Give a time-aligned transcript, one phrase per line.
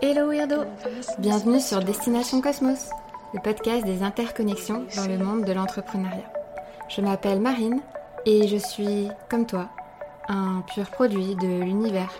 [0.00, 0.64] Hello Weirdo
[1.18, 2.88] Bienvenue sur Destination Cosmos,
[3.34, 6.32] le podcast des interconnexions dans le monde de l'entrepreneuriat.
[6.88, 7.80] Je m'appelle Marine
[8.24, 9.68] et je suis, comme toi,
[10.28, 12.10] un pur produit de l'univers.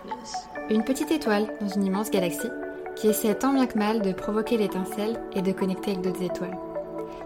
[0.69, 2.51] Une petite étoile dans une immense galaxie
[2.95, 6.57] qui essaie tant bien que mal de provoquer l'étincelle et de connecter avec d'autres étoiles.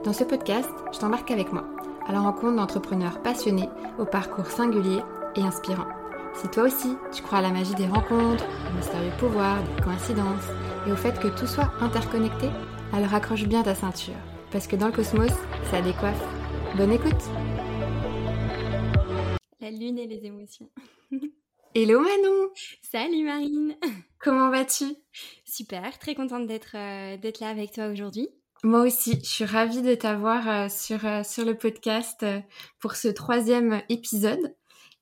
[0.06, 1.66] Dans ce podcast, je t'embarque avec moi
[2.08, 3.70] à la rencontre d'entrepreneurs passionnés
[4.00, 5.02] au parcours singulier
[5.36, 5.88] et inspirant.
[6.38, 10.46] Si toi aussi, tu crois à la magie des rencontres, au mystérieux pouvoir, des coïncidences
[10.86, 12.50] et au fait que tout soit interconnecté,
[12.94, 14.14] alors accroche bien ta ceinture,
[14.52, 15.32] parce que dans le cosmos,
[15.72, 16.22] ça décoiffe.
[16.76, 17.24] Bonne écoute
[19.60, 20.70] La lune et les émotions.
[21.74, 22.50] Hello Manon
[22.84, 23.76] Salut Marine
[24.20, 24.86] Comment vas-tu?
[25.44, 28.30] Super, très contente d'être euh, d'être là avec toi aujourd'hui.
[28.64, 32.24] Moi aussi, je suis ravie de t'avoir euh, sur, euh, sur le podcast
[32.80, 34.54] pour ce troisième épisode.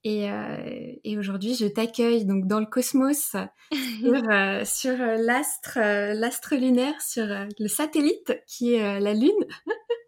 [0.05, 3.35] Et, euh, et aujourd'hui, je t'accueille donc dans le cosmos
[3.71, 9.31] sur, euh, sur euh, l'astre, euh, l'astre lunaire, sur le satellite qui est la Lune.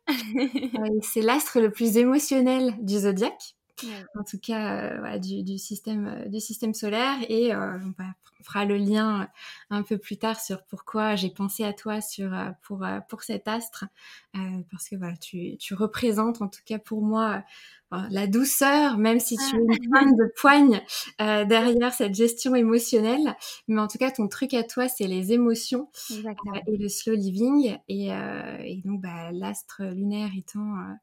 [1.01, 3.55] C'est l'astre le plus émotionnel du zodiaque
[4.19, 7.17] en tout cas du, du, système, du système solaire.
[7.29, 8.05] Et on, va,
[8.39, 9.27] on, fera le lien
[9.69, 13.47] un peu plus tard sur pourquoi j'ai pensé à toi sur, euh, pour, pour cet
[13.47, 13.85] astre.
[14.71, 17.43] parce que voilà, tu, tu représentes en tout cas pour moi
[18.09, 20.81] la douceur, même si tu es une femme de poigne
[21.21, 23.35] euh, derrière cette gestion émotionnelle.
[23.67, 26.33] Mais en tout cas, ton truc à toi, c'est les émotions euh,
[26.67, 27.77] et le slow living.
[27.87, 30.93] Et, euh, et donc, bah, l'astre lunaire étant, euh,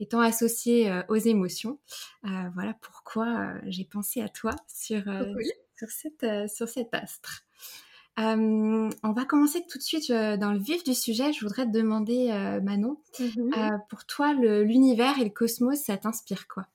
[0.00, 1.78] étant associé aux émotions.
[2.22, 5.02] voilà pourquoi j'ai pensé à toi sur.
[5.80, 7.44] Sur, cette, sur cet astre.
[8.18, 11.32] Euh, on va commencer tout de suite euh, dans le vif du sujet.
[11.32, 13.86] Je voudrais te demander, euh, Manon, mm -hmm.
[13.88, 16.66] pour toi, l'univers et le cosmos, ça t'inspire quoi?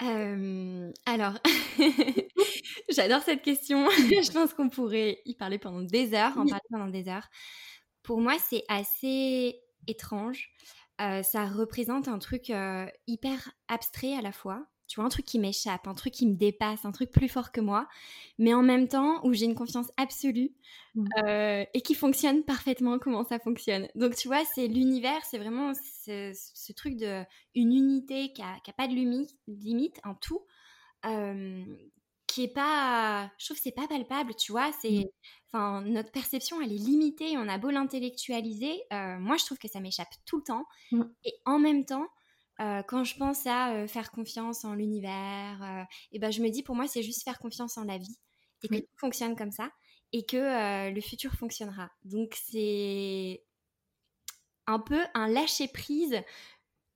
[0.00, 1.34] Alors,
[2.88, 3.88] j'adore cette question.
[4.26, 7.28] Je pense qu'on pourrait y parler pendant des heures, en parler pendant des heures.
[8.04, 10.50] Pour moi, c'est assez étrange.
[10.98, 12.52] ça représente un truc
[13.06, 16.34] hyper abstrait à la fois tu vois, un truc qui m'échappe, un truc qui me
[16.34, 17.86] dépasse, un truc plus fort que moi,
[18.38, 20.50] mais en même temps où j'ai une confiance absolue
[20.94, 21.04] mmh.
[21.24, 23.86] euh, et qui fonctionne parfaitement comment ça fonctionne.
[23.94, 27.22] Donc tu vois, c'est l'univers, c'est vraiment ce, ce, truc de
[27.54, 30.40] une unité qui a, qui a pas de limite, limite en tout,
[31.04, 31.64] euh,
[32.26, 35.04] qui est pas, je trouve c'est pas palpable, tu vois, c'est,
[35.48, 35.88] enfin mmh.
[35.90, 39.80] notre perception elle est limitée, on a beau l'intellectualiser, euh, moi je trouve que ça
[39.80, 41.02] m'échappe tout le temps, mmh.
[41.24, 42.06] et en même temps
[42.60, 46.48] euh, quand je pense à euh, faire confiance en l'univers, euh, et ben je me
[46.48, 48.18] dis pour moi c'est juste faire confiance en la vie
[48.62, 48.82] et que oui.
[48.82, 49.70] tout fonctionne comme ça
[50.12, 51.90] et que le futur fonctionnera.
[52.04, 53.44] Donc c'est
[54.66, 56.20] un peu un lâcher prise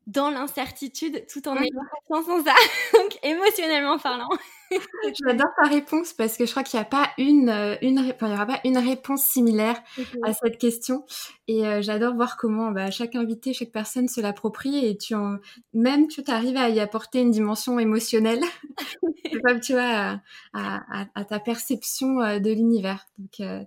[0.06, 2.55] dans l'incertitude tout en ayant confiance en ça,
[2.95, 4.31] donc émotionnellement parlant.
[5.27, 8.28] J'adore ta réponse parce que je crois qu'il n'y a pas une, euh, une, enfin,
[8.28, 10.19] il y aura pas une réponse similaire okay.
[10.25, 11.05] à cette question.
[11.49, 15.38] Et euh, j'adore voir comment bah, chaque invité, chaque personne se l'approprie et tu en,
[15.72, 18.43] même tu arrives à y apporter une dimension émotionnelle,
[19.44, 20.21] comme tu vois, à,
[20.53, 23.06] à, à, ta perception euh, de l'univers.
[23.19, 23.62] Donc euh,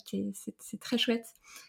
[0.59, 1.25] c'est très chouette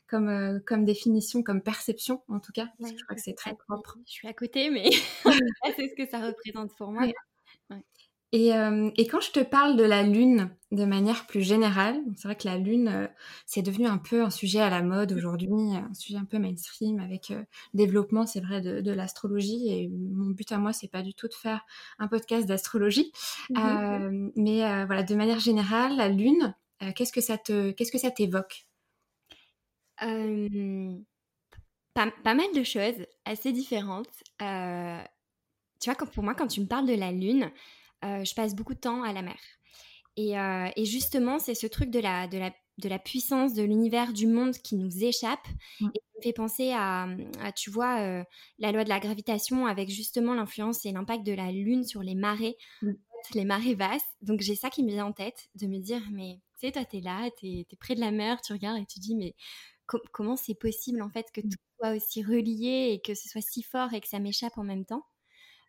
[0.08, 2.68] comme, euh, comme définition, comme perception en tout cas.
[2.80, 3.98] Je crois que c'est très propre.
[4.06, 4.88] Je suis à côté, mais
[5.76, 7.02] c'est ce que ça représente pour moi.
[7.02, 7.14] Ouais.
[7.70, 7.84] Ouais.
[8.32, 12.26] Et, euh, et, quand je te parle de la Lune de manière plus générale, c'est
[12.26, 13.06] vrai que la Lune, euh,
[13.46, 16.98] c'est devenu un peu un sujet à la mode aujourd'hui, un sujet un peu mainstream
[16.98, 17.42] avec euh,
[17.72, 19.68] le développement, c'est vrai, de, de l'astrologie.
[19.68, 21.64] Et mon but à moi, c'est pas du tout de faire
[22.00, 23.12] un podcast d'astrologie.
[23.50, 24.30] Mmh.
[24.34, 26.54] mais voilà, de manière générale, la Lune,
[26.96, 28.66] qu'est-ce que ça te, qu'est-ce que ça t'évoque?
[29.98, 34.10] Pas, pas, mal de choses assez différentes.
[34.40, 37.52] tu vois, quand, pour moi, quand tu me parles de la Lune,
[38.04, 39.38] euh, je passe beaucoup de temps à la mer.
[40.16, 43.62] Et, euh, et justement, c'est ce truc de la, de la, de la puissance de
[43.62, 45.46] l'univers, du monde qui nous échappe.
[45.80, 45.88] Mmh.
[45.94, 47.06] Et ça me fait penser à,
[47.40, 48.24] à tu vois, euh,
[48.58, 52.14] la loi de la gravitation avec justement l'influence et l'impact de la Lune sur les
[52.14, 52.92] marées, mmh.
[53.34, 54.06] les marées basses.
[54.22, 56.84] Donc j'ai ça qui me vient en tête, de me dire, mais tu sais, toi,
[56.86, 59.34] t'es là, t'es es près de la mer, tu regardes et tu dis, mais
[59.86, 63.42] com comment c'est possible en fait que tout soit aussi relié et que ce soit
[63.42, 65.04] si fort et que ça m'échappe en même temps?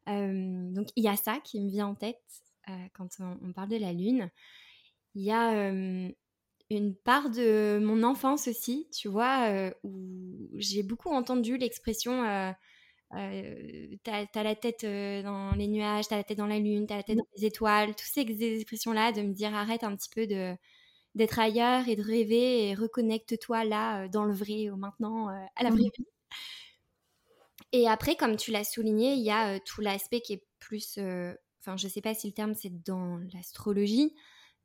[0.07, 2.21] Euh, donc il y a ça qui me vient en tête
[2.69, 4.30] euh, quand on, on, parle de la lune.
[5.15, 6.09] Il y a euh,
[6.69, 12.24] une part de mon enfance aussi, tu vois, où j'ai beaucoup entendu l'expression
[13.12, 17.04] t'as as la tête dans les nuages, t'as la tête dans la lune, t'as la
[17.04, 20.56] tête dans les étoiles, toutes ces expressions-là, de me dire arrête un petit peu de
[21.15, 25.69] d'être ailleurs et de rêver et reconnecte-toi là dans le vrai, au maintenant, à la
[25.69, 26.06] vraie vie.
[27.74, 30.98] Et après, comme tu l'as souligné, il y a euh, tout l'aspect qui est plus.
[30.98, 34.16] Enfin, euh, je sais pas si le terme c'est dans l'astrologie,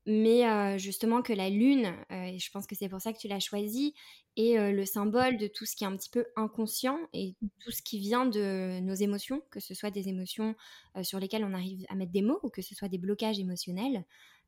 [0.07, 3.41] mais justement que la lune, et je pense que c'est pour ça que tu l'as
[3.41, 3.95] choisi,
[4.37, 7.83] est le symbole de tout ce qui est un petit peu inconscient et tout ce
[7.83, 10.57] qui vient de nos émotions, que ce soit des émotions
[11.03, 14.05] sur lesquelles on arrive à mettre des mots ou que ce soit des blocages émotionnels.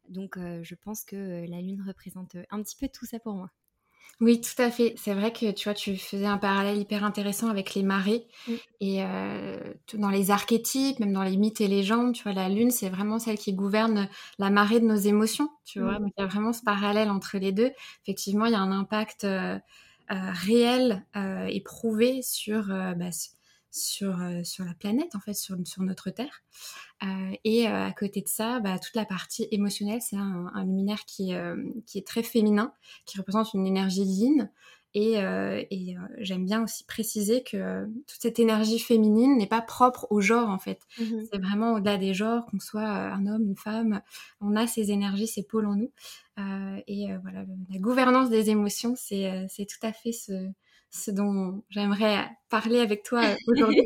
[0.09, 3.51] Donc je pense que la lune représente un petit peu tout ça pour moi.
[4.21, 4.95] Oui, tout à fait.
[4.97, 8.27] C'est vrai que tu vois, tu faisais un parallèle hyper intéressant avec les marées.
[8.47, 8.53] Mmh.
[8.81, 9.59] Et euh,
[9.95, 13.19] dans les archétypes, même dans les mythes et légendes, tu vois, la lune, c'est vraiment
[13.19, 14.09] celle qui gouverne
[14.39, 15.51] la marée de nos émotions.
[15.65, 16.03] Tu vois, mmh.
[16.03, 17.73] donc il y a vraiment ce parallèle entre les deux.
[18.05, 19.59] Effectivement, il y a un impact euh,
[20.11, 21.05] euh, réel
[21.49, 23.11] et prouvé sur, bah,
[23.75, 26.43] sur, sur la planète, en fait, sur, sur notre Terre.
[27.45, 31.33] et à côté de ça, bah, toute la partie émotionnelle, c'est un, luminaire qui,
[31.87, 32.73] qui est très féminin,
[33.05, 34.51] qui représente une énergie divine.
[34.97, 40.21] Et, et j'aime bien aussi préciser que toute cette énergie féminine n'est pas propre au
[40.21, 40.81] genre, en fait.
[41.01, 44.03] Mmh c'est vraiment au-delà des genres, qu'on soit un homme, une femme,
[44.41, 45.91] on a ces énergies, ces pôles en nous.
[46.87, 50.49] et voilà, la gouvernance des émotions, c'est tout à fait ce,
[50.95, 53.85] ce dont j'aimerais parler avec toi euh, aujourd'hui.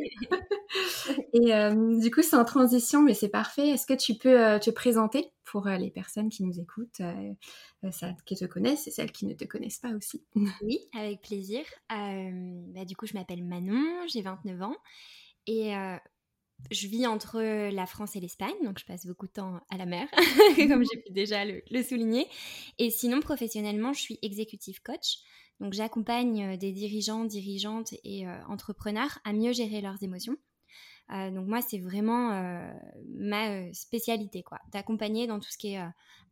[1.32, 3.69] et euh, du coup, c'est en transition, mais c'est parfait.
[3.69, 7.00] Est-ce que tu peux euh, te présenter pour les personnes qui nous écoutent,
[8.26, 10.22] qui te connaissent et celles qui ne te connaissent pas aussi?
[10.62, 11.64] Oui, avec plaisir.
[11.88, 14.76] Bah, du coup, je m'appelle Manon, j'ai 29 ans
[15.46, 15.72] et
[16.70, 19.87] je vis entre la France et l'Espagne, donc je passe beaucoup de temps à la
[19.87, 20.06] mer,
[20.69, 22.26] comme j'ai pu déjà le, le, souligner.
[22.76, 25.20] Et sinon, professionnellement, je suis executive coach.
[25.60, 30.37] Donc j'accompagne euh, des dirigeants, dirigeantes et euh, entrepreneurs à mieux gérer leurs émotions.
[31.10, 32.31] Euh, donc moi, c'est vraiment
[33.14, 35.82] ma spécialité, quoi, d'accompagner dans tout ce qui est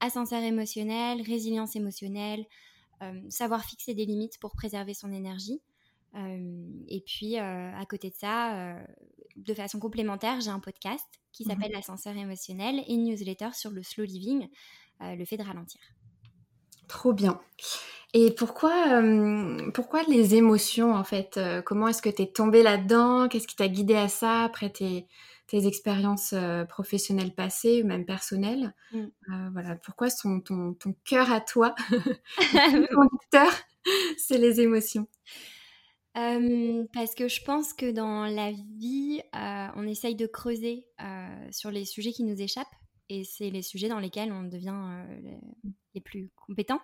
[0.00, 2.44] ascenseur émotionnel, résilience émotionnelle,
[3.30, 5.62] savoir fixer des limites pour préserver son énergie.
[6.14, 8.76] et puis, à côté de ça,
[9.36, 13.70] de façon complémentaire, j'ai un podcast qui mmh s'appelle l'ascenseur émotionnel et une newsletter sur
[13.70, 14.46] le slow living,
[15.00, 15.80] le fait de ralentir.
[16.88, 17.40] Trop bien.
[18.18, 22.62] Et pourquoi, euh, pourquoi les émotions en fait euh, Comment est-ce que tu es tombée
[22.62, 23.28] là-dedans?
[23.28, 25.06] Qu'est-ce qui t'a guidé à ça après tes,
[25.48, 28.74] tes expériences euh, professionnelles passées ou même personnelles?
[28.92, 29.06] Mmh.
[29.52, 30.72] Voilà, pourquoi ton
[31.04, 31.74] cœur à toi,
[32.52, 33.52] ton conducteur,
[34.16, 35.06] c'est les émotions.
[36.14, 40.86] Parce que je pense que dans la vie, on essaye de creuser
[41.50, 42.74] sur les sujets qui nous échappent
[43.08, 45.04] et c'est les sujets dans lesquels on devient
[45.94, 46.80] les plus compétents.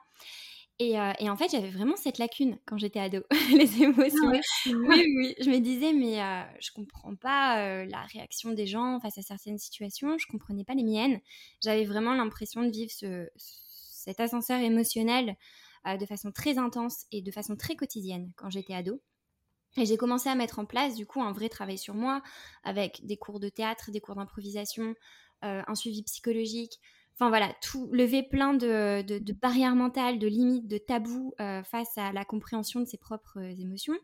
[0.90, 3.22] Euh, et, en fait, j'avais vraiment cette lacune quand j'étais ado,
[3.56, 4.32] les émotions.
[4.32, 8.66] Ah oui, oui, je me disais, mais euh, je comprends pas euh, la réaction des
[8.66, 11.20] gens face à certaines situations, je comprenais pas les miennes.
[11.62, 15.36] J'avais vraiment l'impression de vivre ce, cet ascenseur émotionnel
[15.84, 19.02] de façon très intense et de façon très quotidienne quand j'étais ado.
[19.76, 22.22] Et j'ai commencé à mettre en place du coup un vrai travail sur moi
[22.62, 24.94] avec des cours de théâtre, des cours d'improvisation,
[25.42, 26.80] un suivi psychologique,
[27.14, 29.04] Enfin voilà, tout lever plein de,
[29.40, 33.60] barrières mentales, de limites, de tabous euh, face à la compréhension de ses propres euh,
[33.60, 33.96] émotions.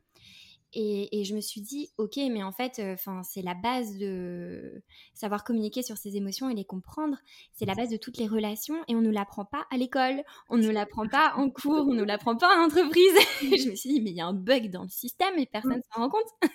[0.74, 2.94] Et, je me suis dit, ok, mais en fait, euh,
[3.24, 4.82] c'est la base de
[5.14, 7.16] savoir communiquer sur ses émotions et les comprendre.
[7.54, 10.58] C'est la base de toutes les relations et on ne l'apprend pas à l'école, on
[10.58, 13.14] ne l'apprend pas en cours, on ne l'apprend pas en entreprise.
[13.40, 15.78] je me suis dit, mais il y a un bug dans le système et personne
[15.78, 16.50] ne s'en rend compte.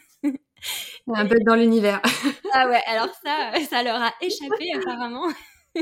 [1.07, 2.01] Un bug dans l'univers.
[2.54, 5.27] ah ouais, alors ça, ça leur a échappé apparemment.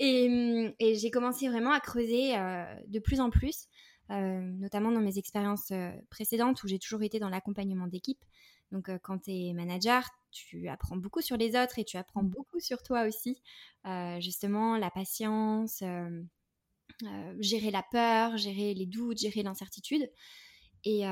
[0.00, 3.66] Mmh, et, j'ai commencé vraiment à creuser euh, de plus en plus,
[4.10, 8.24] euh, notamment dans mes expériences euh, précédentes où j'ai toujours été dans l'accompagnement d'équipe.
[8.70, 12.28] Donc quand tu es manager, tu apprends beaucoup sur les autres et tu apprends mmh.
[12.28, 13.40] beaucoup sur toi aussi.
[14.20, 15.82] justement, la patience,
[17.40, 20.10] gérer la peur, gérer les doutes, gérer l'incertitude.
[20.84, 21.02] Et,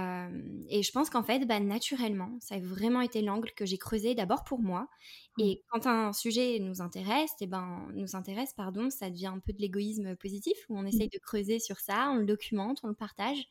[0.68, 4.14] et, je pense qu'en fait, bah, naturellement, ça a vraiment été l'angle que j'ai creusé
[4.14, 4.88] d'abord pour moi.
[5.36, 5.42] Mmh.
[5.42, 9.52] Et quand un sujet nous intéresse, et ben, nous intéresse, pardon, ça devient un peu
[9.52, 10.86] de l'égoïsme positif où on mmh.
[10.86, 13.44] essaye de creuser sur ça, on le documente, on le partage.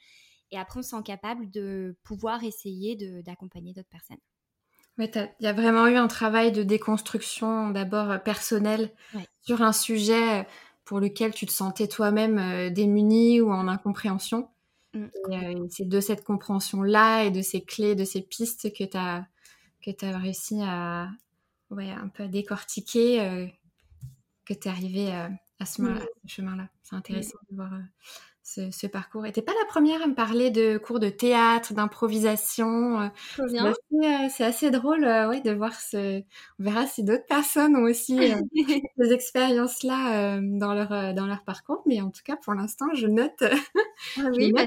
[0.52, 4.18] Et après, on se sent capable de pouvoir essayer d'accompagner d'autres personnes.
[4.98, 8.94] Il y a vraiment eu un travail de déconstruction d'abord personnel
[9.42, 10.48] sur un sujet
[10.86, 14.48] pour lequel tu te sentais toi-même démuni ou en incompréhension?
[14.96, 15.10] Mm.
[15.32, 19.28] Euh, c'est de cette compréhension-là et de ces clés, de ces pistes que tu as,
[19.84, 21.10] que as réussi à
[21.70, 23.46] ouais, un peu décortiquer, euh,
[24.46, 25.28] que tu es arrivé euh,
[25.60, 25.82] à ce,
[26.25, 26.70] chemin-là.
[26.84, 27.72] C'est intéressant de voir
[28.46, 29.25] ce, parcours.
[29.25, 33.02] Et t'es pas la première à me parler de cours de théâtre, d'improvisation.
[33.02, 33.08] Euh,
[33.40, 36.20] euh, c'est assez, drôle euh, ouais, de voir ce...
[36.60, 38.18] On verra si d'autres personnes ont aussi
[39.00, 41.82] ces expériences-là dans, leur, dans leur parcours.
[41.88, 43.42] Mais en tout cas, pour l'instant, je note.
[43.42, 43.50] Ah
[44.38, 44.66] oui, bah,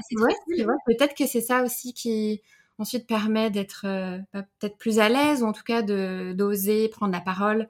[0.85, 2.41] Peut-être que c'est ça aussi qui
[2.79, 3.85] ensuite permet d'être
[4.33, 7.69] bah, peut-être plus à l'aise ou en tout cas d'oser prendre la parole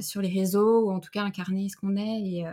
[0.00, 2.44] sur les réseaux ou en tout cas incarner ce qu'on est et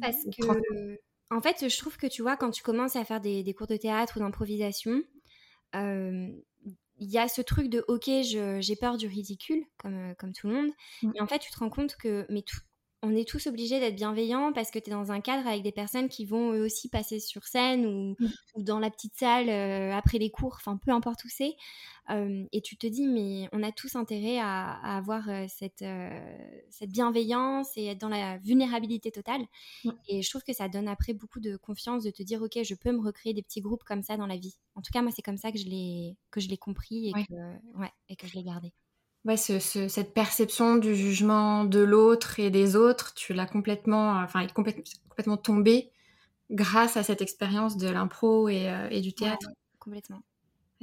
[0.00, 0.98] parce que
[1.30, 3.76] en fait je trouve que tu vois quand tu commences à faire des, cours de
[3.76, 5.02] théâtre ou d'improvisation
[5.72, 8.10] il y a ce truc de ok
[8.60, 10.70] j'ai peur du ridicule comme, comme tout le monde
[11.02, 11.12] mmh.
[11.14, 12.60] et en fait tu te rends compte que mais tout,
[13.02, 15.72] on est tous obligés d'être bienveillants parce que tu es dans un cadre avec des
[15.72, 18.62] personnes qui vont eux aussi passer sur scène ou, mmh.
[18.62, 21.56] dans la petite salle euh, après les cours, enfin peu importe où c'est.
[22.10, 25.84] Euh, et tu te dis, mais on a tous intérêt à, avoir euh, cette,
[26.68, 29.46] cette bienveillance et être dans la vulnérabilité totale.
[29.84, 29.90] Mmh.
[30.08, 32.74] Et je trouve que ça donne après beaucoup de confiance de te dire, ok, je
[32.74, 34.56] peux me recréer des petits groupes comme ça dans la vie.
[34.74, 38.16] En tout cas, moi, c'est comme ça que je l'ai compris et, que, ouais, et
[38.16, 38.74] que je l'ai gardé
[39.24, 44.82] ouais, cette perception du jugement de l'autre et des autres, tu l'as complètement, enfin, complètement,
[45.08, 45.90] complètement tombée
[46.50, 49.48] grâce à cette expérience de l'impro et, euh, du théâtre.
[49.78, 50.22] complètement.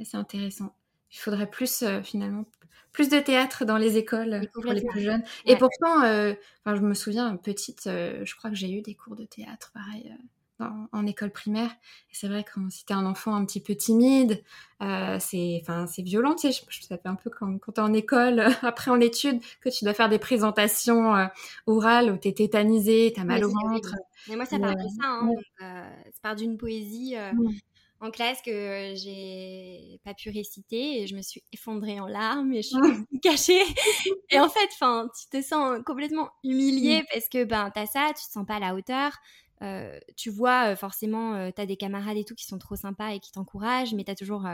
[0.02, 0.74] c'est intéressant.
[1.10, 2.44] Il faudrait plus, euh, finalement,
[2.92, 5.22] plus de théâtre dans les écoles pour les plus jeunes.
[5.44, 6.34] Et pourtant, euh,
[6.66, 10.14] je me souviens, petite, je crois que j'ai eu des cours de théâtre, pareil
[10.60, 11.70] en, école primaire.
[12.10, 14.42] Et c'est vrai que si t'es un enfant un petit peu timide,
[14.82, 16.34] euh, c'est, enfin, c'est violent.
[16.34, 19.40] Tu sais, je, ça fait un peu comme quand t'es en école, après en études,
[19.60, 21.26] que tu dois faire des présentations euh,
[21.66, 23.94] orales où t'es tétanisé, t'as mal au ventre.
[24.28, 25.06] Mais moi, ça part de ça.
[25.06, 25.30] Hein,
[25.62, 27.14] euh, ça part d'une poésie.
[28.00, 32.62] En classe que j'ai pas pu réciter et je me suis effondrée en larmes et
[32.62, 32.78] je suis
[33.22, 33.60] cachée
[34.30, 38.24] et en fait enfin tu te sens complètement humiliée parce que ben t'as ça tu
[38.24, 39.18] te sens pas à la hauteur
[39.62, 42.76] euh, tu vois, euh, forcément, euh, tu as des camarades et tout qui sont trop
[42.76, 44.46] sympas et qui t'encouragent, mais tu as toujours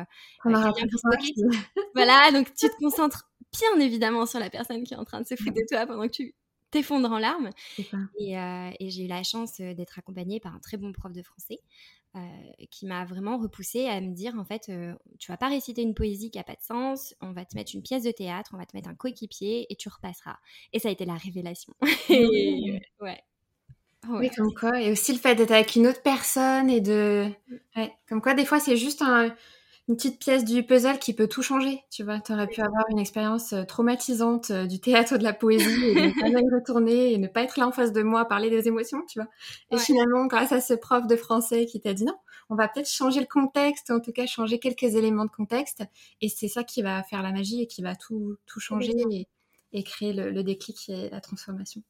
[1.95, 5.27] Voilà, donc tu te concentres bien évidemment sur la personne qui est en train de
[5.27, 6.35] se foutre de toi pendant que tu
[6.71, 7.51] t'effondres en larmes.
[8.19, 11.61] Et, j'ai eu la chance d'être accompagnée par un très bon prof de français
[12.71, 14.71] qui m'a vraiment repoussée à me dire en fait,
[15.19, 17.73] tu vas pas réciter une poésie qui a pas de sens, on va te mettre
[17.75, 20.39] une pièce de théâtre, on va te mettre un coéquipier et tu repasseras.
[20.73, 21.75] Et ça a été la révélation.
[23.01, 23.21] ouais.
[24.11, 24.81] Oui, comme quoi.
[24.81, 27.27] Et aussi le fait d'être avec une autre personne et de.
[27.77, 29.03] Ouais, comme quoi, des fois, c'est juste
[29.89, 31.83] une petite pièce du puzzle qui peut tout changer.
[31.91, 35.33] Tu vois, tu aurais pu avoir une expérience euh, traumatisante euh, du théâtre de la
[35.33, 38.21] poésie et ne pas y retourner et ne pas être là en face de moi
[38.21, 39.29] à parler des émotions, tu vois.
[39.71, 42.17] Et finalement, grâce à ce prof de français qui t'a dit non,
[42.49, 45.83] on va peut-être changer le contexte, en tout cas changer quelques éléments de contexte.
[46.21, 48.93] Et c'est ça qui va faire la magie et qui va tout, tout changer
[49.73, 51.83] et, créer le déclic et la transformation.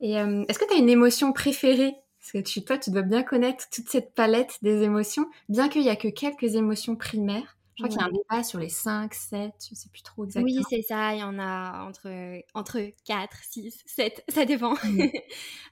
[0.00, 1.94] Et euh, est-ce que tu as une émotion préférée?
[2.20, 5.82] Parce que tu, toi, tu dois bien connaître toute cette palette des émotions, bien qu'il
[5.82, 7.56] n'y a que quelques émotions primaires.
[7.76, 10.02] Je crois qu'il y a un débat sur les 5, 7, je ne sais plus
[10.02, 10.50] trop exactement.
[10.50, 12.08] Oui, c'est ça, il y en a entre,
[12.54, 14.74] entre 4, 6, 7, ça dépend.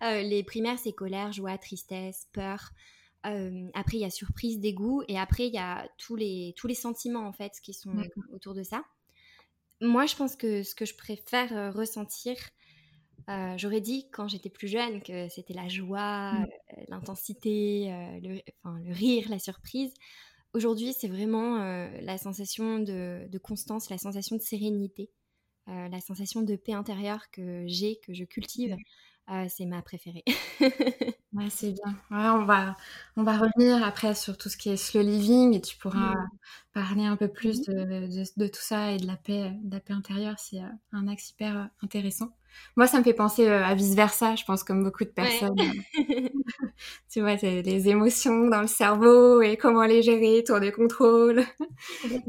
[0.02, 2.73] Euh, les primaires, c'est colère, joie, tristesse, peur.
[3.25, 6.66] Euh, après, il y a surprise, dégoût, et après, il y a tous les, tous
[6.66, 7.95] les sentiments, en fait, qui sont
[8.35, 8.85] autour de ça.
[9.81, 12.37] Moi, je pense que ce que je préfère ressentir,
[13.28, 16.43] euh, j'aurais dit quand j'étais plus jeune que c'était la joie, mmh.
[16.45, 18.40] euh, l'intensité, euh, le,
[18.85, 19.93] le, rire, la surprise.
[20.52, 21.59] Aujourd'hui, c'est vraiment
[22.00, 25.11] la sensation de, de, constance, la sensation de sérénité,
[25.66, 28.76] la sensation de paix intérieure que j'ai, que je cultive.
[29.49, 30.23] c'est ma préférée.
[31.33, 31.99] ouais, c'est bien.
[32.12, 32.76] on, va,
[33.16, 36.31] on va revenir après sur tout ce qui est slow living et tu pourras mmh.
[36.73, 37.73] parler un peu plus mmh.
[37.73, 40.38] de, de, tout ça et de la paix, de la paix intérieure.
[40.38, 40.61] C'est
[40.93, 42.31] un axe hyper intéressant.
[42.76, 45.54] Moi, ça me fait penser euh, à vice-versa, je pense, comme beaucoup de personnes.
[47.11, 51.44] tu vois, les émotions dans le cerveau et comment les gérer, tour de contrôle.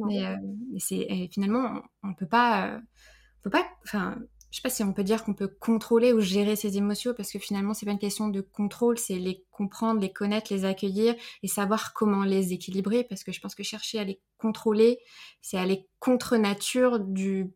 [0.07, 4.17] mais, euh, finalement, on, peut pas, euh, on peut pas, enfin,
[4.51, 7.29] je sais pas si on peut dire qu'on peut contrôler ou gérer ses émotions parce
[7.29, 11.13] que finalement, c'est pas une question de contrôle, c'est les comprendre, les connaître, les accueillir
[11.43, 14.99] et savoir comment les équilibrer parce que je pense que chercher à les contrôler,
[15.41, 17.51] c'est aller contre nature du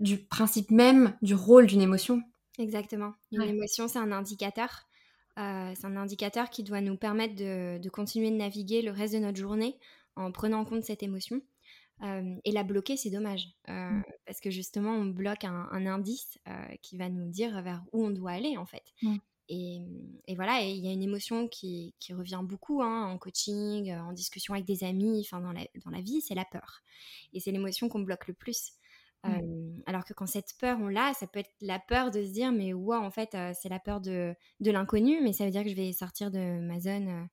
[0.00, 2.22] du principe même du rôle d'une émotion.
[2.58, 3.12] Exactement.
[3.30, 4.86] Une émotion, c'est un indicateur.
[5.38, 9.20] Euh, c'est un indicateur qui doit nous permettre de, continuer de naviguer le reste de
[9.20, 9.78] notre journée
[10.16, 11.40] en prenant en compte cette émotion.
[12.02, 13.48] Euh, et la bloquer, c'est dommage.
[13.68, 14.04] Euh, mm.
[14.26, 16.38] Parce que justement, on bloque un, indice
[16.82, 18.84] qui va nous dire vers où on doit aller, en fait.
[19.02, 19.16] Mm.
[19.52, 24.54] Et, voilà, il y a une émotion qui, revient beaucoup hein, en coaching, en discussion
[24.54, 26.82] avec des amis, enfin dans la, dans la vie, c'est la peur.
[27.32, 28.74] Et c'est l'émotion qu'on bloque le plus.
[29.22, 29.82] Mmh.
[29.84, 32.52] alors que quand cette peur, on l'a, ça peut être la peur de se dire,
[32.52, 35.68] mais ouais, en fait, c'est la peur de, de l'inconnu, mais ça veut dire que
[35.68, 37.28] je vais sortir de ma zone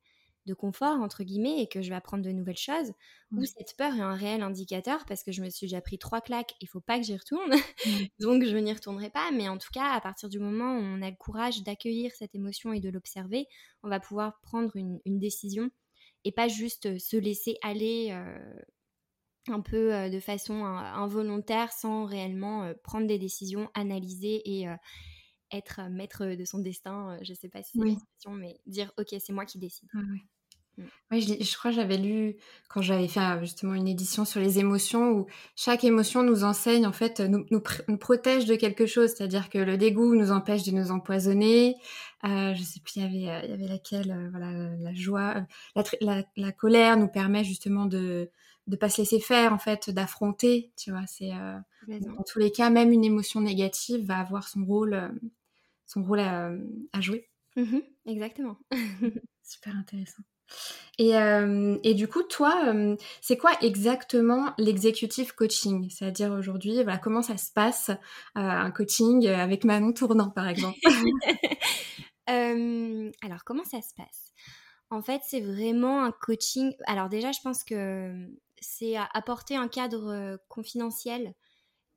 [0.48, 2.94] de confort, entre guillemets, et que je vais apprendre de nouvelles choses.
[3.34, 6.22] Ou cette peur est un réel indicateur parce que je me suis déjà pris trois
[6.22, 7.90] claques, il faut pas que j'y retourne, mmh.
[8.20, 9.30] donc je n'y retournerai pas.
[9.32, 12.34] Mais en tout cas, à partir du moment où on a le courage d'accueillir cette
[12.34, 13.46] émotion et de l'observer,
[13.84, 15.70] on va pouvoir prendre une, une, décision
[16.24, 18.18] et pas juste se laisser aller
[19.52, 24.68] un peu de façon involontaire sans réellement prendre des décisions, analyser et
[25.52, 27.18] être maître de son destin.
[27.22, 29.90] je ne sais pas si c'est une expression, mais dire ok, c'est moi qui décide.
[29.94, 30.18] Mm.
[31.12, 32.36] Oui, je, crois que j'avais lu
[32.70, 35.26] quand j'avais fait euh, justement une édition sur les émotions où
[35.56, 39.12] chaque émotion nous enseigne, en fait, nous, nous, protège de quelque chose.
[39.16, 41.76] C'est-à-dire que le dégoût nous empêche de nous empoisonner.
[42.26, 44.94] Euh, je sais plus, il y avait, euh, il y avait laquelle, euh, voilà, la
[44.94, 45.48] joie,
[46.02, 48.30] la, la, colère nous permet justement de
[48.68, 50.72] de pas se laisser faire, en fait, d'affronter.
[50.78, 51.32] Tu vois, c'est
[51.88, 55.12] dans tous les cas, même une émotion négative va avoir son rôle,
[55.86, 56.52] son rôle à,
[57.00, 57.30] jouer.
[57.56, 58.58] Mmh exactement.
[59.44, 60.24] Super intéressant.
[60.98, 65.90] Et, euh, et, du coup, toi, euh, c'est quoi exactement l'executive coaching?
[65.90, 67.96] C'est-à-dire aujourd'hui, voilà, comment ça se passe euh,
[68.36, 70.80] un coaching avec Manon Tournant, par exemple?
[72.28, 74.34] Alors, comment ça se passe?
[74.90, 76.74] En fait, c'est vraiment un coaching.
[76.88, 78.28] Alors déjà, je pense que
[78.60, 81.34] c'est apporter un cadre confidentiel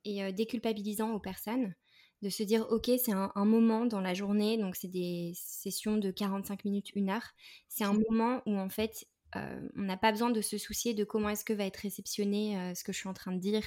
[0.03, 1.73] et déculpabilisant aux personnes
[2.21, 6.11] de se dire ok c'est un, moment dans la journée donc c'est des sessions de
[6.11, 7.33] 45 minutes une heure.
[7.67, 11.05] C'est un moment où en fait euh, on n'a pas besoin de se soucier de
[11.05, 13.63] comment est-ce que va être réceptionné euh, ce que je suis en train de dire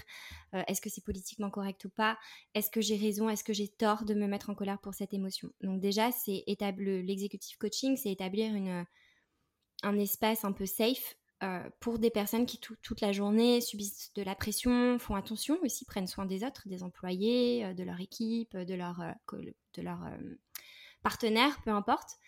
[0.55, 2.19] euh, est-ce que c'est politiquement correct ou pas
[2.53, 5.15] est-ce que j'ai raison est-ce que j'ai tort de me mettre en colère pour cette
[5.15, 5.51] émotion.
[5.63, 8.85] Donc déjà c'est établir l'exécutif coaching c'est établir une
[9.83, 14.23] un espace un peu safe euh, pour des personnes qui toute la journée subissent de
[14.23, 18.57] la pression, font attention aussi, prennent soin des autres, des employés, euh, de leur équipe,
[18.57, 19.37] de leur, euh,
[19.75, 19.99] de leur
[21.03, 22.19] partenaire, peu importe.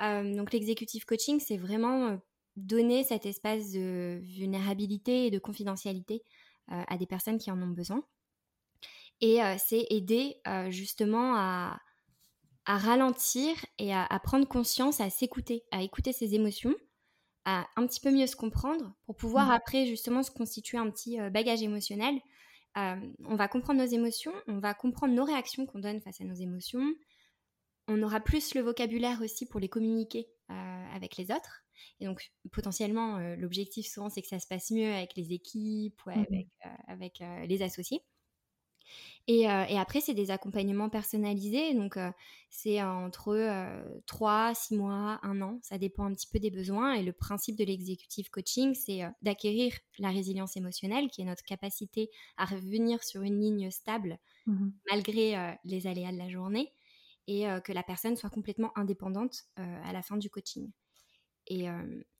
[0.00, 2.18] donc l'exécutif coaching, c'est vraiment
[2.56, 6.24] donner cet espace de vulnérabilité et de confidentialité
[6.68, 8.02] à des personnes qui en ont besoin.
[9.20, 11.80] Et c'est aider justement à,
[12.64, 16.74] à ralentir et à, à prendre conscience, à s'écouter, à écouter ses émotions
[17.46, 19.52] à un petit peu mieux se comprendre pour pouvoir mmh.
[19.52, 22.16] après justement se constituer un petit euh, bagage émotionnel.
[22.76, 26.24] Euh, on va comprendre nos émotions, on va comprendre nos réactions qu'on donne face à
[26.24, 26.84] nos émotions.
[27.88, 31.62] On aura plus le vocabulaire aussi pour les communiquer euh, avec les autres.
[32.00, 36.10] Et donc potentiellement, l'objectif souvent c'est que ça se passe mieux avec les équipes ou
[36.10, 36.44] mmh
[36.88, 38.02] avec les associés.
[39.28, 41.74] Euh, et, après, c'est des accompagnements personnalisés.
[41.74, 42.10] Donc, euh,
[42.48, 45.58] c'est entre euh, 3, 6 mois, 1 an.
[45.62, 46.94] Ça dépend un petit peu des besoins.
[46.94, 51.42] Et le principe de l'executive coaching, c'est euh, d'acquérir la résilience émotionnelle, qui est notre
[51.42, 56.72] capacité à revenir sur une ligne stable mmh malgré les aléas de la journée.
[57.26, 60.70] Et que la personne soit complètement indépendante à la fin du coaching.
[61.48, 61.64] Et,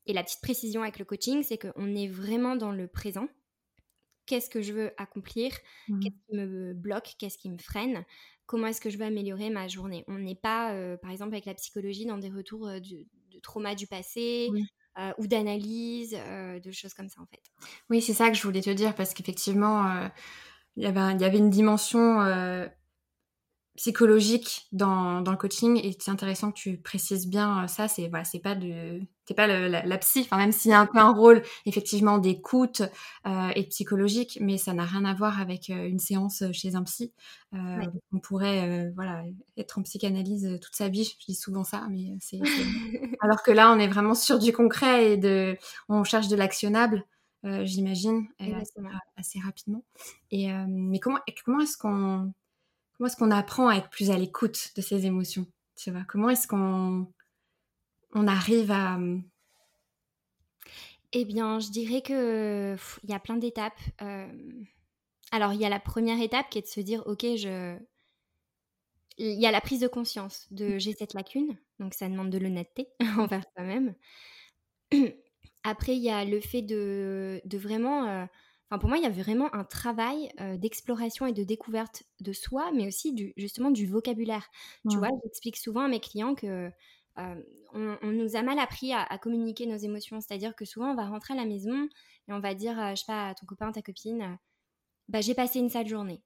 [0.05, 3.29] et la petite précision avec le coaching, c'est qu'on est vraiment dans le présent
[4.27, 5.51] qu'est-ce que je veux accomplir,
[5.87, 5.99] mmh.
[5.99, 8.05] qu'est-ce qui me bloque, qu'est-ce qui me freine,
[8.45, 10.03] comment est-ce que je veux améliorer ma journée.
[10.07, 13.05] On n'est pas, euh, par exemple, avec la psychologie, dans des retours euh, de,
[13.41, 14.49] trauma du passé.
[14.99, 17.43] Euh, ou d'analyse, de choses comme ça en fait.
[17.91, 20.09] Oui, c'est ça que je voulais te dire parce qu'effectivement,
[20.75, 22.19] il y avait une dimension
[23.77, 28.09] psychologique dans, dans, le coaching et c'est intéressant que tu précises bien euh, ça c'est
[28.09, 30.97] voilà c'est pas de t'es pas la, psy enfin même s'il y a un peu
[30.97, 32.81] un rôle effectivement d'écoute
[33.27, 36.83] euh, et psychologique mais ça n'a rien à voir avec euh, une séance chez un
[36.83, 37.13] psy.
[37.53, 39.23] Euh, on pourrait voilà
[39.57, 42.39] être en psychanalyse toute sa vie je dis souvent ça mais c'est
[43.21, 47.05] alors que là on est vraiment sur du concret et de on cherche de l'actionnable
[47.63, 48.81] j'imagine assez,
[49.15, 49.81] assez, rapidement.
[50.31, 52.33] Et mais comment comment est-ce qu'on
[52.97, 56.03] Comment est-ce qu'on apprend à être plus à l'écoute de ses émotions Tu vois?
[56.07, 57.07] Comment est-ce qu'on
[58.13, 58.97] on arrive à
[61.11, 63.79] Eh bien, je dirais que il y a plein d'étapes.
[64.01, 64.27] Euh,
[65.31, 67.77] alors, il y a la première étape qui est de se dire, ok, je
[69.19, 70.79] il y a la prise de conscience de mmh.
[70.79, 73.95] j'ai cette lacune, donc ça demande de l'honnêteté envers soi-même.
[75.63, 78.25] Après, il y a le fait de, de vraiment euh,
[78.69, 82.71] pour moi, il y a vraiment un travail euh, d'exploration et de découverte de soi,
[82.73, 84.49] mais aussi du, justement du vocabulaire.
[84.89, 86.69] Tu vois, j'explique souvent à mes clients que
[87.17, 87.35] euh,
[87.73, 90.19] on, nous a mal appris à, communiquer nos émotions.
[90.19, 91.87] C'est-à-dire que souvent, on va rentrer à la maison
[92.27, 94.37] et on va dire, euh, je sais pas, à ton copain, ta copine,
[95.07, 96.21] bah, j'ai passé une sale journée.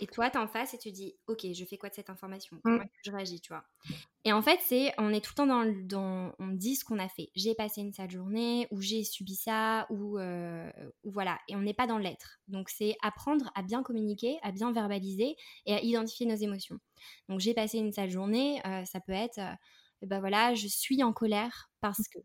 [0.00, 2.58] Et toi, tu en face et tu dis, ok, je fais quoi de cette information?
[2.62, 2.88] Comment mmh.
[3.04, 3.64] je réagis, tu vois?
[4.24, 6.98] Et en fait, c'est, on est tout le temps dans, dans on dit ce qu'on
[6.98, 7.30] a fait.
[7.34, 10.70] J'ai passé une sale journée, ou j'ai subi ça, ou, euh,
[11.04, 11.38] ou voilà.
[11.48, 12.40] Et on n'est pas dans l'être.
[12.48, 16.78] Donc, c'est apprendre à bien communiquer, à bien verbaliser et à identifier nos émotions.
[17.28, 19.40] Donc, j'ai passé une sale journée, euh, ça peut être,
[20.02, 22.18] ben voilà, je suis en colère parce que.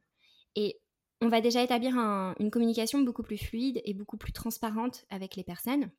[0.55, 0.79] Et
[1.21, 5.43] on va déjà établir une communication beaucoup plus fluide et beaucoup plus transparente avec les
[5.43, 5.91] personnes.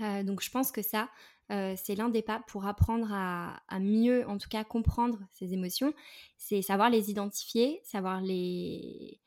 [0.00, 1.08] Euh, donc je pense que ça,
[1.52, 5.92] euh, c'est l'un des pas pour apprendre à, mieux, en tout cas, comprendre ces émotions.
[6.36, 9.20] C'est savoir les identifier, savoir les,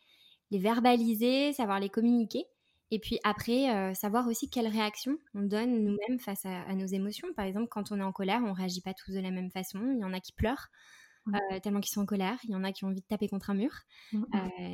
[0.52, 2.46] les verbaliser, savoir les communiquer.
[2.92, 7.32] Et puis après, savoir aussi quelle réaction on donne nous-mêmes face à, nos émotions.
[7.36, 9.80] Par exemple, quand on est en colère, on réagit pas tous de la même façon.
[9.94, 10.70] Il y en a qui pleurent.
[11.62, 13.52] tellement qu'ils sont en colère, il y en a qui ont envie de taper contre
[13.52, 13.72] un mur
[14.12, 14.24] mmh,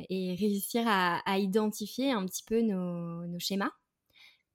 [0.08, 3.72] et réussir à, identifier un petit peu nos schémas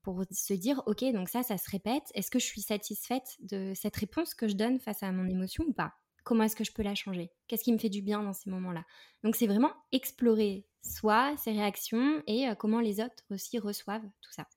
[0.04, 2.04] pour se dire, ok, donc ça, ça se répète.
[2.14, 5.64] Est-ce que je suis satisfaite de cette réponse que je donne face à mon émotion
[5.68, 5.94] ou pas?
[6.24, 7.32] Comment est-ce que je peux la changer?
[7.48, 8.86] Qu'est-ce qui me fait du bien dans ces moments-là?
[9.24, 14.32] Donc c'est vraiment explorer soi, ses réactions et euh, comment les autres aussi reçoivent tout
[14.32, 14.48] ça.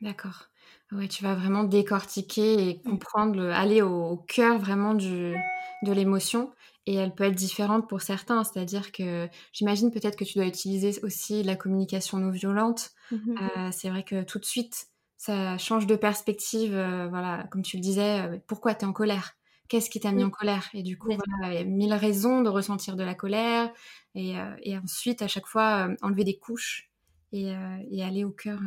[0.00, 0.48] D'accord.
[0.92, 2.90] Ouais, tu vas vraiment décortiquer et mmh.
[2.90, 5.34] comprendre, aller au, cœur vraiment du,
[5.82, 6.52] de l'émotion.
[6.88, 11.02] Et elle peut être différente pour certains, c'est-à-dire que j'imagine peut-être que tu dois utiliser
[11.02, 12.90] aussi la communication non violente.
[13.10, 16.74] Mmh euh, c'est vrai que tout de suite, ça change de perspective.
[16.74, 19.32] Euh, voilà, comme tu le disais, euh, pourquoi tu es en colère?
[19.68, 20.68] Qu'est-ce qui t'a mis en colère?
[20.74, 23.68] Et du coup, voilà, il y a mille raisons de ressentir de la colère.
[24.14, 26.88] Et, et ensuite, à chaque fois, enlever des couches
[27.32, 27.52] et,
[27.90, 28.60] et aller au cœur.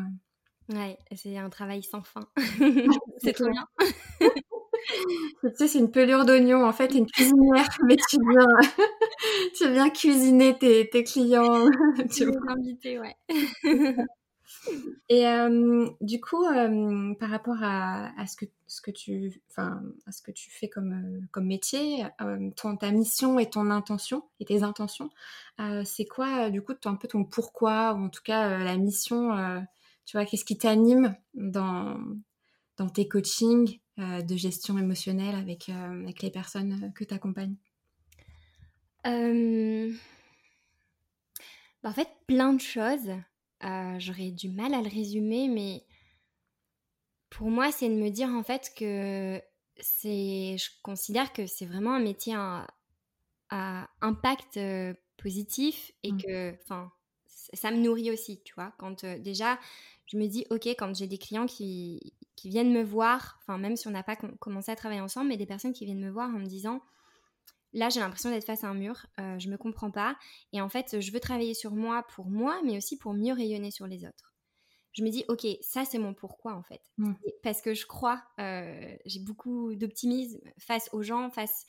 [0.70, 2.28] Ouais, c'est un travail sans fin.
[3.18, 3.68] c'est trop bien.
[5.42, 6.64] tu sais, c'est une pelure d'oignon.
[6.64, 8.48] En fait, une cuisinière, mais tu viens,
[9.56, 11.66] tu viens cuisiner tes, tes clients.
[12.12, 13.16] tu veux inviter, ouais.
[15.10, 20.12] Et euh, du coup, euh, par rapport à, à, ce, que, ce, que tu, à
[20.12, 22.06] ce que tu fais comme, euh, comme métier,
[22.56, 25.10] ton, ta mission et ton intention et tes intentions,
[25.84, 29.32] c'est quoi du coup un peu ton pourquoi ou en tout cas la mission
[30.10, 31.96] Tu vois, qu'est-ce qui t'anime dans,
[32.78, 37.14] dans tes coachings euh, de gestion émotionnelle avec, euh, avec les personnes euh, que tu
[37.14, 37.54] accompagnes
[39.04, 39.12] bah,
[41.84, 43.12] En fait, plein de choses.
[44.00, 45.86] J'aurais du mal à le résumer, mais
[47.30, 49.40] pour moi, c'est de me dire en fait que
[49.80, 52.66] c'est, je considère que c'est vraiment un métier à,
[54.02, 54.60] impact
[55.18, 56.22] positif et mmh.
[56.24, 56.92] que, enfin,
[57.28, 58.74] ça me nourrit aussi, tu vois.
[58.80, 59.60] Quand déjà,
[60.10, 63.76] je me dis, ok, quand j'ai des clients qui, qui viennent me voir, enfin même
[63.76, 66.30] si on n'a pas commencé à travailler ensemble, mais des personnes qui viennent me voir
[66.30, 66.82] en me disant,
[67.74, 70.18] là j'ai l'impression d'être face à un mur, euh, je me comprends pas,
[70.52, 73.70] et en fait je veux travailler sur moi pour moi, mais aussi pour mieux rayonner
[73.70, 74.34] sur les autres.
[74.94, 77.14] Je me dis, ok, ça c'est mon pourquoi en fait, mmh.
[77.44, 81.68] parce que je crois, euh, j'ai beaucoup d'optimisme face aux gens, face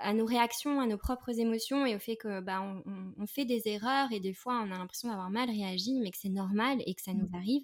[0.00, 3.62] à nos réactions, à nos propres émotions et au fait que bah, on, fait des
[3.66, 6.94] erreurs et des fois on a l'impression d'avoir mal réagi, mais que c'est normal et
[6.94, 7.34] que ça nous mmh.
[7.34, 7.62] arrive.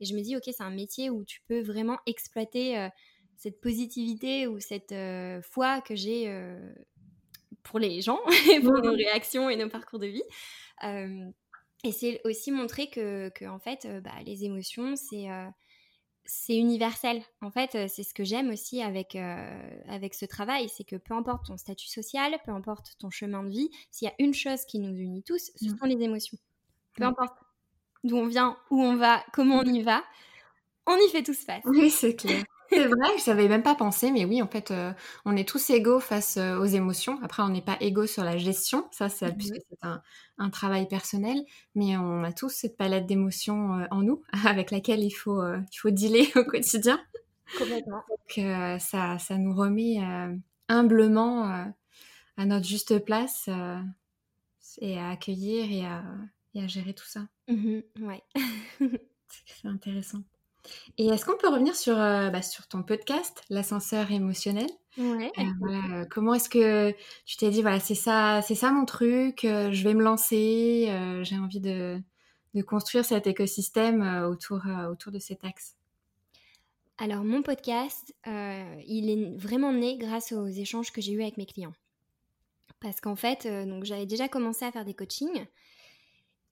[0.00, 2.88] Et je me dis, ok, c'est un métier où tu peux vraiment exploiter euh,
[3.36, 6.58] cette positivité ou cette euh, foi que j'ai euh,
[7.62, 8.18] pour les gens,
[8.62, 10.22] pour nos réactions et nos parcours de vie.
[11.84, 15.28] et c'est aussi montrer que, que en fait, bah, les émotions, c'est
[16.24, 17.22] c'est universel.
[17.40, 19.16] En fait, c'est ce que j'aime aussi avec,
[19.88, 23.50] avec ce travail, c'est que peu importe ton statut social, peu importe ton chemin de
[23.50, 25.78] vie, s'il y a une chose qui nous unit tous, ce mmh.
[25.78, 26.38] sont les émotions.
[26.96, 27.36] Peu importe
[28.04, 30.02] d'où on vient, où on va, comment on y va.
[30.86, 31.62] On y fait tous face.
[31.64, 32.44] Oui, c'est clair.
[32.72, 34.92] C'est vrai, je savais même pas penser, mais oui, en fait, euh,
[35.24, 37.18] on est tous égaux face euh, aux émotions.
[37.22, 39.78] Après, on n'est pas égaux sur la gestion, ça, c'est mmh c'est
[40.38, 45.00] un, travail personnel, mais on a tous cette palette d'émotions euh, en nous, avec laquelle
[45.00, 47.00] il faut, il faut dealer au quotidien.
[47.58, 48.02] Complètement.
[48.08, 49.98] Donc, ça, ça nous remet
[50.68, 51.44] humblement
[52.36, 53.48] à notre juste place
[54.80, 56.02] et à accueillir et à,
[56.54, 57.26] et à gérer tout ça.
[57.48, 58.22] Mmh ouais.
[59.28, 60.22] c'est intéressant.
[60.98, 64.68] Et est-ce qu'on peut revenir sur, euh, bah, sur ton podcast, l'ascenseur émotionnel?
[64.98, 65.32] Ouais.
[65.38, 66.92] Euh, voilà, comment est-ce que
[67.24, 70.88] tu t'es dit, voilà, c'est ça, c'est ça mon truc, euh, je vais me lancer,
[71.22, 71.98] j'ai envie de,
[72.54, 75.76] de, construire cet écosystème autour, autour de cet axe?
[76.98, 81.46] Alors, mon podcast, il est vraiment né grâce aux échanges que j'ai eus avec mes
[81.46, 81.74] clients.
[82.80, 85.46] Parce qu'en fait, donc j'avais déjà commencé à faire des coachings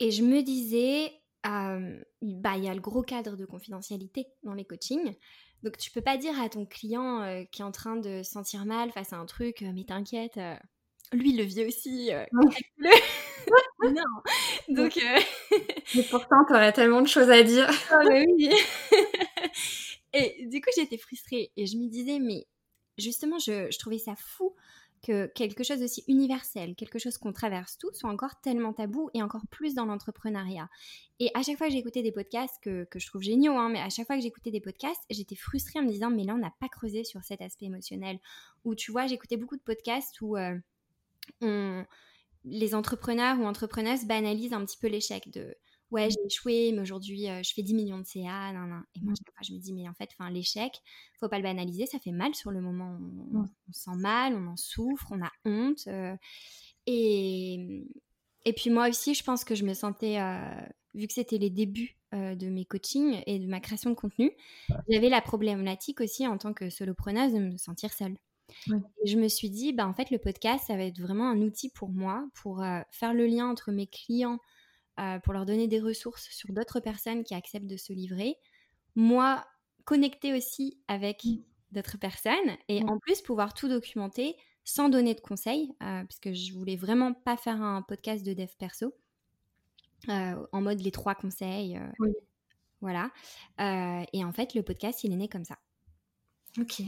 [0.00, 1.12] et je me disais,
[1.44, 5.14] bah, il y a le gros cadre de confidentialité dans les coachings.
[5.62, 8.64] Donc, tu peux pas dire à ton client qui est en train de se sentir
[8.64, 10.38] mal face à un truc, mais t'inquiète,
[11.12, 12.10] lui, le vit aussi.
[13.82, 14.02] non.
[14.68, 14.98] Donc.
[15.94, 17.68] Mais pourtant, t'aurais tellement de choses à dire.
[17.90, 18.50] Ah, oui.
[20.12, 22.46] et du coup, j'étais frustrée et je me disais, mais
[22.98, 24.54] justement, je, je trouvais ça fou
[25.02, 29.22] que quelque chose d'aussi universel, quelque chose qu'on traverse tous, soit encore tellement tabou et
[29.22, 30.68] encore plus dans l'entrepreneuriat.
[31.18, 33.88] Et à chaque fois que j'écoutais des podcasts que, je trouve géniaux, hein, mais à
[33.88, 36.52] chaque fois que j'écoutais des podcasts, j'étais frustrée en me disant, mais là, on n'a
[36.60, 38.18] pas creusé sur cet aspect émotionnel.
[38.64, 41.82] Ou tu vois, j'écoutais beaucoup de podcasts où euh,
[42.44, 45.56] les entrepreneurs ou entrepreneuses banalisent un petit peu l'échec de
[45.90, 46.10] ouais, mmh.
[46.10, 48.52] j'ai échoué, mais aujourd'hui, euh, je fais 10 millions de CA.
[48.52, 49.44] Nan, Et moi, mmh.
[49.44, 50.80] je me dis, mais en fait, l'échec,
[51.18, 52.98] faut pas le banaliser, ça fait mal sur le moment.
[53.32, 53.48] On, mmh.
[53.72, 55.84] sent mal, on en souffre, on a honte.
[55.88, 56.16] Euh,
[56.86, 57.86] et,
[58.44, 60.18] Et puis moi aussi, je pense que je me sentais,
[60.94, 64.32] vu que c'était les débuts de mes coachings et de ma création de contenu,
[64.88, 68.16] j'avais la problématique aussi en tant que solopreneuse de me sentir seule.
[69.04, 71.40] Et je me suis dit, bah, en fait, le podcast, ça va être vraiment un
[71.42, 74.40] outil pour moi, pour faire le lien entre mes clients,
[75.24, 78.36] pour leur donner des ressources sur d'autres personnes qui acceptent de se livrer.
[78.96, 79.44] Moi,
[79.84, 81.36] connecter aussi avec mmh.
[81.72, 86.52] d'autres personnes et en plus pouvoir tout documenter sans donner de conseils, parce que je
[86.52, 88.94] voulais vraiment pas faire un podcast de dev perso.
[90.08, 91.80] en mode les trois conseils.
[92.80, 93.10] Voilà.
[93.58, 95.58] et en fait, le podcast, il est né comme ça.
[96.58, 96.82] Ok.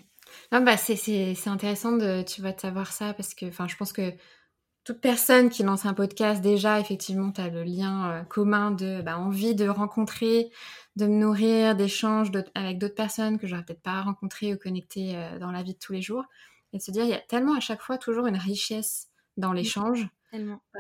[0.51, 4.13] bah, c'est intéressant de, tu vas de savoir ça parce que je pense que
[4.85, 9.19] toute personne qui lance un podcast, déjà, effectivement, tu as le lien commun de bah,
[9.19, 10.51] envie de rencontrer,
[10.97, 15.53] de me nourrir, d'échanges avec d'autres personnes que j'aurais peut-être pas rencontrées ou connectées dans
[15.53, 16.25] la vie de tous les jours.
[16.73, 19.53] Et de se dire, il y a tellement à chaque fois toujours une richesse dans
[19.53, 20.09] l'échange.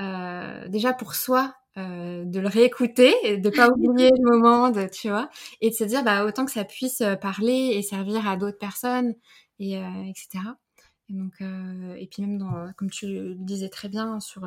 [0.00, 4.86] Euh, déjà pour soi, euh, de le réécouter et de pas oublier le moment, de,
[4.86, 5.28] tu vois,
[5.60, 8.58] et de se dire bah autant que ça puisse euh, parler et servir à d'autres
[8.58, 9.14] personnes
[9.58, 9.74] et
[10.08, 10.40] etc.
[11.12, 14.46] Et donc et puis même dans, comme tu le disais très bien sur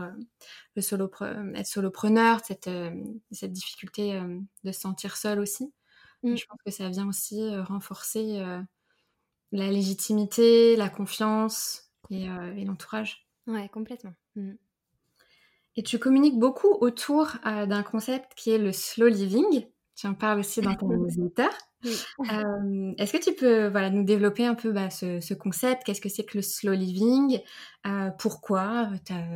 [0.75, 1.11] le solo
[1.53, 2.69] être solopreneur, cette
[3.31, 4.19] cette difficulté
[4.63, 5.71] de se sentir seul aussi.
[6.23, 6.35] Mmh.
[6.35, 8.43] Je pense que ça vient aussi renforcer
[9.51, 12.27] la légitimité, la confiance et,
[12.65, 13.27] l'entourage.
[13.45, 14.13] Ouais, complètement.
[14.35, 14.53] Mmh.
[15.77, 19.67] Et tu communiques beaucoup autour euh, d'un concept qui est le slow living.
[19.95, 21.47] Tu en parles aussi dans ton newsletter.
[21.85, 25.83] Euh, est-ce que tu peux voilà, nous développer un peu bah, ce, concept?
[25.83, 27.39] Qu'est-ce que c'est que le slow living?
[27.85, 28.89] Euh, Pourquoi?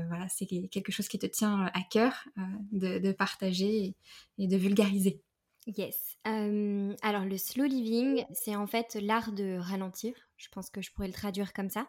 [0.07, 2.25] Voilà, C'est quelque chose qui te tient à cœur
[2.71, 3.95] de, partager
[4.37, 5.21] et, de vulgariser?
[5.67, 6.17] Yes.
[6.23, 10.13] alors le slow living, c'est en fait l'art de ralentir.
[10.37, 11.87] Je pense que je pourrais le traduire comme ça.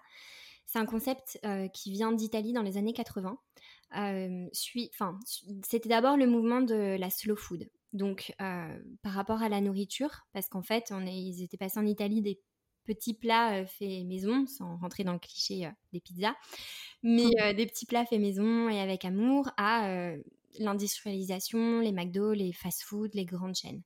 [0.67, 1.41] C'est un concept
[1.73, 3.37] qui vient d'Italie dans les années 80
[5.65, 7.69] c'était d'abord le mouvement de la slow food.
[7.93, 11.87] Donc, par rapport à la nourriture, parce qu'en fait, on est, ils étaient passés en
[11.87, 12.41] Italie des
[12.85, 16.35] petits plats faits maison, sans rentrer dans le cliché des pizzas,
[17.03, 17.53] mais mmh.
[17.55, 20.15] des petits plats faits maison et avec amour à
[20.59, 23.83] l'industrialisation, les McDo, les fast-food, les grandes chaînes.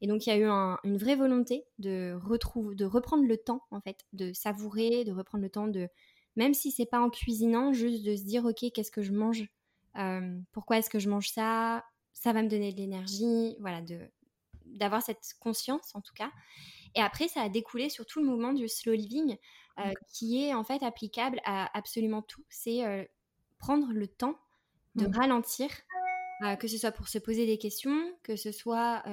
[0.00, 0.46] Et donc il y a eu
[0.84, 5.42] une vraie volonté de retrouver, de reprendre le temps en fait, de savourer, de reprendre
[5.42, 5.88] le temps de
[6.36, 9.48] même si c'est pas en cuisinant, juste de se dire ok qu'est-ce que je mange,
[9.96, 11.84] euh, pourquoi est-ce que je mange ça,
[12.20, 13.98] ça va me donner de l'énergie, voilà, de
[14.66, 16.30] d'avoir cette conscience en tout cas.
[16.94, 19.36] Et après ça a découlé sur tout le mouvement du slow living
[19.78, 22.44] euh, qui est en fait applicable à absolument tout.
[22.50, 23.04] C'est euh,
[23.58, 24.38] prendre le temps
[24.94, 25.68] de ralentir,
[26.58, 29.04] que ce soit pour se poser des questions, que ce soit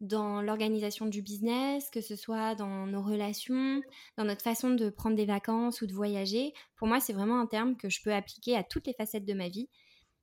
[0.00, 3.80] dans l'organisation du business, que ce soit dans nos relations,
[4.16, 6.52] dans notre façon de prendre des vacances ou de voyager.
[6.76, 9.34] Pour moi, c'est vraiment un terme que je peux appliquer à toutes les facettes de
[9.34, 9.68] ma vie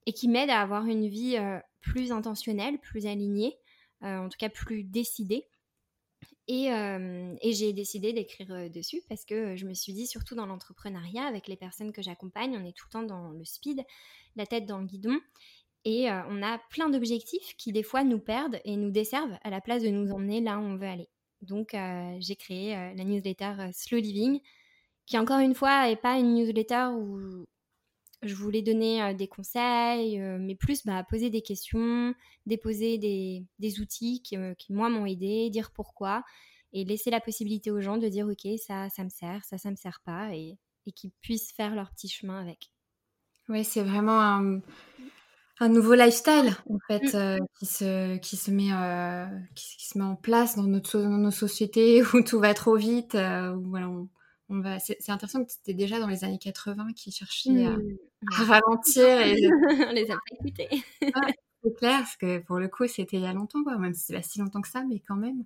[0.05, 3.57] et qui m'aide à avoir une vie euh, plus intentionnelle, plus alignée,
[4.03, 5.47] euh, en tout cas plus décidée.
[6.47, 10.45] Et, euh, et j'ai décidé d'écrire dessus parce que je me suis dit, surtout dans
[10.45, 13.83] l'entrepreneuriat, avec les personnes que j'accompagne, on est tout le temps dans le speed,
[14.35, 15.19] la tête dans le guidon.
[15.83, 19.49] Et euh, on a plein d'objectifs qui des fois nous perdent et nous desservent à
[19.49, 21.09] la place de nous emmener là où on veut aller.
[21.41, 24.39] Donc euh, j'ai créé euh, la newsletter Slow Living,
[25.07, 27.45] qui encore une fois n'est pas une newsletter où
[28.21, 32.13] je voulais donner des conseils, mais plus bah, poser des questions,
[32.45, 34.37] déposer des, outils qui,
[34.69, 36.23] moi m'ont aidé, dire pourquoi,
[36.73, 39.71] et laisser la possibilité aux gens de dire ok ça ça me sert, ça ça
[39.71, 42.71] me sert pas, et, et qu'ils puissent faire leur petit chemin avec.
[43.49, 44.61] Oui, c'est vraiment un,
[45.59, 47.17] un nouveau lifestyle en fait mmh.
[47.17, 51.09] euh, qui se qui se met euh, qui, se met en place dans notre dans
[51.09, 54.09] nos sociétés où tout va trop vite où voilà on,
[54.59, 57.97] va c'est intéressant que c'était déjà dans les années 80 qui cherchaient à, mmh.
[58.29, 59.47] ralentir et
[59.87, 60.67] on les a pas écoutés.
[61.63, 64.05] C'est clair parce que pour le coup c'était il y a longtemps quoi même si
[64.05, 65.43] c'est pas si longtemps que ça mais quand même.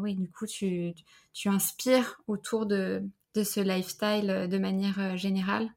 [0.00, 0.92] Oui du coup tu,
[1.32, 3.02] tu inspires autour de
[3.34, 5.70] de ce lifestyle de manière générale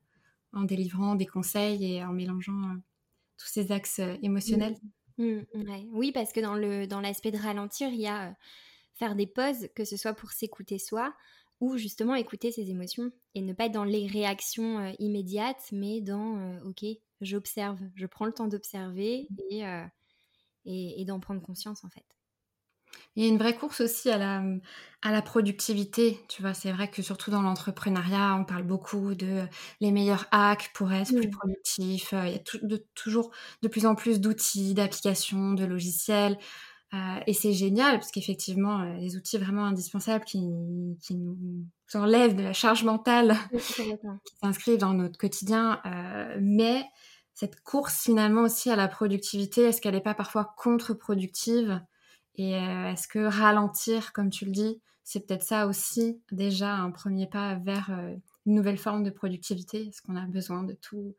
[0.53, 2.75] en délivrant des conseils et en mélangeant
[3.37, 4.77] tous ces axes euh, émotionnels.
[5.17, 6.39] Mmh, mmh, oui, parce que
[6.85, 8.33] dans l'aspect de ralentir, il y a euh,
[8.93, 11.13] faire des pauses, que ce soit pour s'écouter soi
[11.61, 16.01] ou justement écouter ses émotions et ne pas être dans les réactions euh, immédiates, mais
[16.01, 16.85] dans ok,
[17.21, 19.63] j'observe, je prends le temps d'observer et,
[20.65, 22.05] et d'en prendre conscience en fait.
[23.15, 24.43] Il y a une vraie course aussi à la,
[25.01, 26.19] à la productivité.
[26.29, 29.43] Tu vois, c'est vrai que surtout dans l'entrepreneuriat, on parle beaucoup de
[29.81, 32.13] les meilleurs hacks pour être plus productif.
[32.13, 36.37] Euh, il y a de, toujours de plus en plus d'outils, d'applications, de logiciels.
[36.93, 40.41] Euh, et c'est génial parce qu'effectivement, euh, des outils vraiment indispensables qui,
[41.01, 45.81] qui nous enlèvent de la charge mentale qui s'inscrivent dans notre quotidien.
[46.39, 46.83] mais
[47.33, 51.81] cette course finalement aussi à la productivité, est-ce qu'elle n'est pas parfois contre-productive?
[52.35, 57.27] Et est-ce que ralentir, comme tu le dis, c'est peut-être ça aussi déjà un premier
[57.27, 57.89] pas vers
[58.45, 59.87] une nouvelle forme de productivité?
[59.87, 61.15] Est-ce qu'on a besoin de tout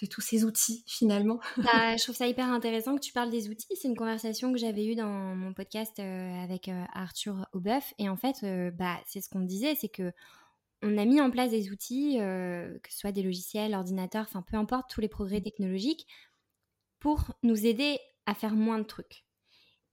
[0.00, 1.40] de tous ces outils finalement.
[1.56, 3.68] Bah, je trouve ça hyper intéressant que tu parles des outils.
[3.74, 7.92] C'est une conversation que j'avais eue dans mon podcast euh, avec euh, Arthur Aubeuf.
[7.98, 10.12] Et en fait, euh, bah, c'est ce qu'on disait, c'est que
[10.82, 14.56] on a mis en place des outils, que ce soit des logiciels, ordinateurs, enfin peu
[14.56, 16.06] importe tous les progrès technologiques,
[17.00, 19.26] pour nous aider à faire moins de trucs.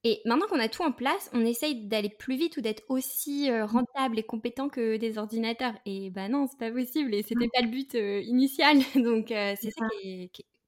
[0.10, 3.52] Et maintenant qu'on a tout en place, on essaye d'aller plus vite ou d'être aussi
[3.52, 5.74] euh, rentable et compétent que des ordinateurs.
[5.86, 8.78] Et bah non, c'est pas possible et c'était pas le but euh, initial.
[8.96, 9.86] Donc euh, c'est ça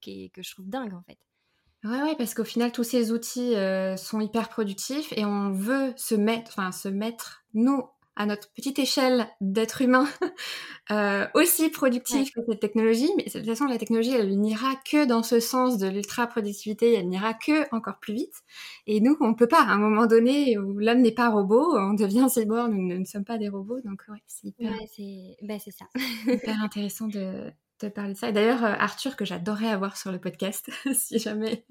[0.02, 1.16] qui que je trouve dingue en fait.
[1.84, 3.54] Ouais, ouais, parce qu'au final, tous ces outils
[3.96, 7.82] sont hyper productifs et on veut se mettre, enfin, se mettre, nous,
[8.16, 10.06] à notre petite échelle d'être humain
[10.90, 13.10] euh, aussi productif que cette technologie.
[13.16, 17.08] Mais de toute façon, la technologie, elle n'ira que dans ce sens de l'ultra-productivité, elle
[17.08, 18.34] n'ira que encore plus vite.
[18.86, 19.62] Et nous, on ne peut pas.
[19.62, 23.24] À un moment donné où l'homme n'est pas robot, on devient cyborg, nous, ne sommes
[23.24, 23.80] pas des robots.
[23.82, 24.72] Donc, ouais, c'est hyper...
[25.42, 25.86] Bah, c'est ça.
[26.26, 27.50] hyper intéressant de,
[27.86, 28.28] de parler de ça.
[28.28, 31.64] Et d'ailleurs, euh, Arthur, que j'adorerais avoir sur le podcast, si jamais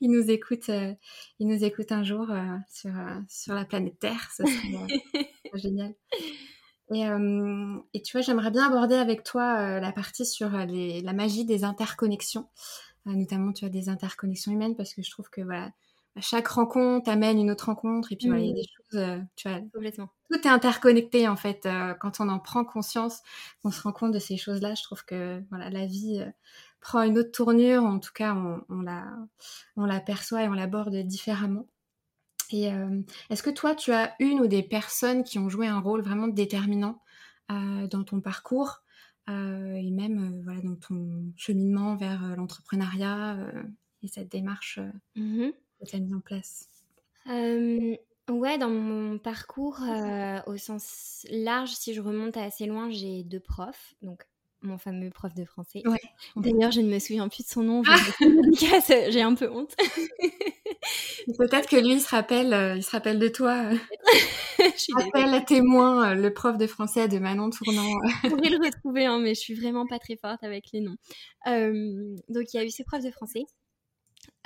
[0.00, 0.92] il nous écoute, euh,
[1.38, 2.92] il nous écoute un jour euh, sur,
[3.28, 5.02] sur la planète Terre, ce serait
[5.54, 5.94] génial.
[6.92, 7.00] Et,
[7.94, 12.46] et, tu vois, j'aimerais bien aborder avec toi la partie sur la magie des interconnexions,
[13.06, 15.72] notamment tu vois des interconnexions humaines, parce que je trouve que voilà,
[16.20, 18.56] chaque rencontre amène une autre rencontre et puis voilà, il y a mmh.
[18.56, 20.08] des choses, euh, tu vois, complètement.
[20.30, 21.66] Tout est interconnecté en fait.
[21.66, 23.20] Euh, quand on en prend conscience,
[23.64, 24.74] on se rend compte de ces choses-là.
[24.74, 26.30] Je trouve que voilà, la vie euh,
[26.80, 27.84] prend une autre tournure.
[27.84, 29.04] En tout cas, on, on la,
[29.76, 31.66] on l'aperçoit et on l'aborde différemment.
[32.50, 32.70] Et
[33.30, 36.28] est-ce que toi, tu as une ou des personnes qui ont joué un rôle vraiment
[36.28, 37.02] déterminant
[37.48, 38.84] dans ton parcours
[39.26, 43.38] et même voilà dans ton cheminement vers l'entrepreneuriat
[44.02, 44.78] et cette démarche
[45.16, 45.48] mmh
[45.84, 46.68] tu as mis en place?
[47.26, 49.80] Ouais, dans mon parcours,
[50.46, 53.94] au sens large, si je remonte assez loin, j'ai deux profs.
[54.02, 54.24] Donc,
[54.64, 55.82] mon fameux prof de français.
[55.84, 56.00] Ouais.
[56.36, 57.82] D'ailleurs, je ne me souviens plus de son nom.
[57.86, 57.96] Ah
[59.10, 59.74] j'ai un peu honte.
[61.38, 63.70] Peut-être que lui, il se rappelle, il se rappelle de toi.
[64.58, 67.88] je rappelle à témoin le prof de français de Manon Tournant.
[68.24, 70.96] Vous pourrez le retrouver, hein, mais je suis vraiment pas très forte avec les noms.
[72.28, 73.44] donc, il y a eu ces profs de français.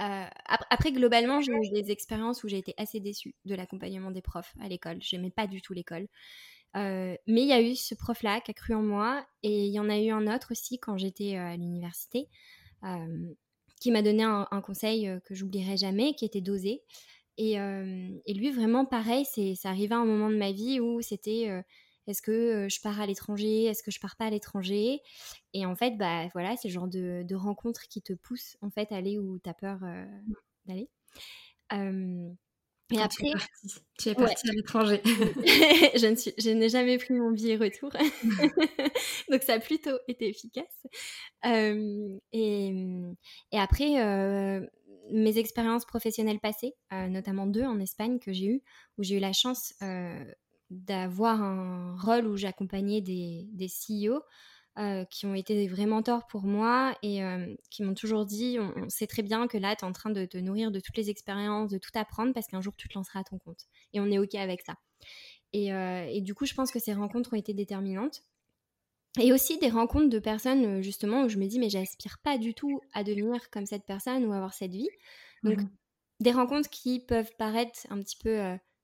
[0.01, 0.27] Euh,
[0.71, 4.55] après, globalement, j'ai eu des expériences où j'ai été assez déçue de l'accompagnement des profs
[4.61, 4.99] à l'école.
[5.01, 6.07] J'aimais pas du tout l'école.
[6.77, 9.73] Euh, mais il y a eu ce prof-là qui a cru en moi, et il
[9.73, 12.29] y en a eu un autre aussi quand j'étais euh, à l'université,
[13.81, 16.83] qui m'a donné un, conseil que j'oublierai jamais, qui était d'oser.
[17.39, 21.01] Et, et, lui, vraiment, pareil, c'est, ça arrivait à un moment de ma vie où
[21.01, 21.49] c'était
[22.09, 25.01] est-ce que je pars à l'étranger Est-ce que je pars pas à l'étranger?
[25.53, 28.71] Et en fait, bah voilà, c'est le genre de, de rencontres qui te poussent en
[28.71, 29.81] fait à aller où tu as peur
[30.65, 30.89] d'aller.
[31.71, 33.27] et après,
[33.99, 35.03] tu es partie, à l'étranger.
[35.05, 37.91] je, ne suis, je n'ai jamais pris mon billet retour,
[39.31, 40.87] donc ça a plutôt été efficace.
[41.45, 42.73] et,
[43.53, 44.59] et, après,
[45.11, 48.63] mes expériences professionnelles passées, notamment deux en Espagne que j'ai eu,
[48.97, 49.75] où j'ai eu la chance
[50.71, 54.23] d'avoir un rôle où j'accompagnais des, des CEO
[54.79, 58.59] euh, qui ont été des vrais mentors pour moi et euh, qui m'ont toujours dit
[58.61, 60.97] on, sait très bien que là, tu es en train de te nourrir de toutes
[60.97, 63.65] les expériences, de tout apprendre parce qu'un jour, tu te lanceras à ton compte.
[63.93, 64.75] Et on est OK avec ça.
[65.53, 68.23] Et, euh, et, du coup, je pense que ces rencontres ont été déterminantes.
[69.19, 72.55] Et aussi des rencontres de personnes, justement, où je me dis mais j'aspire pas du
[72.55, 74.91] tout à devenir comme cette personne ou avoir cette vie.
[75.43, 75.69] Donc, mmh
[76.21, 78.41] des rencontres qui peuvent paraître un petit peu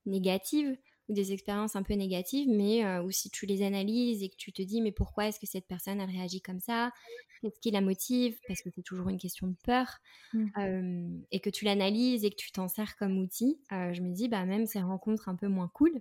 [0.07, 0.77] négatives
[1.09, 4.37] ou des expériences un peu négatives, mais euh, ou si tu les analyses et que
[4.37, 6.93] tu te dis mais pourquoi est-ce que cette personne a réagi comme ça?
[7.41, 8.39] Qu'est-ce qui la motive?
[8.49, 9.99] Parce que c'est toujours une question de peur.
[10.33, 11.23] Mmh.
[11.31, 14.29] et que tu l'analyses et que tu t'en sers comme outil, euh, je me dis
[14.29, 15.93] bah même ces rencontres un peu moins cool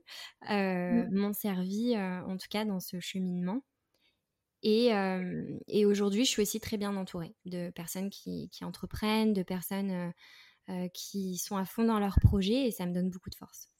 [0.49, 1.09] euh, mmh.
[1.11, 3.61] m'ont servi en tout cas dans ce cheminement.
[4.65, 4.91] Et,
[5.67, 10.13] et aujourd'hui, je suis aussi très bien entourée de personnes qui, qui entreprennent, de personnes
[10.93, 13.72] qui sont à fond dans leurs projets et ça me donne beaucoup de force.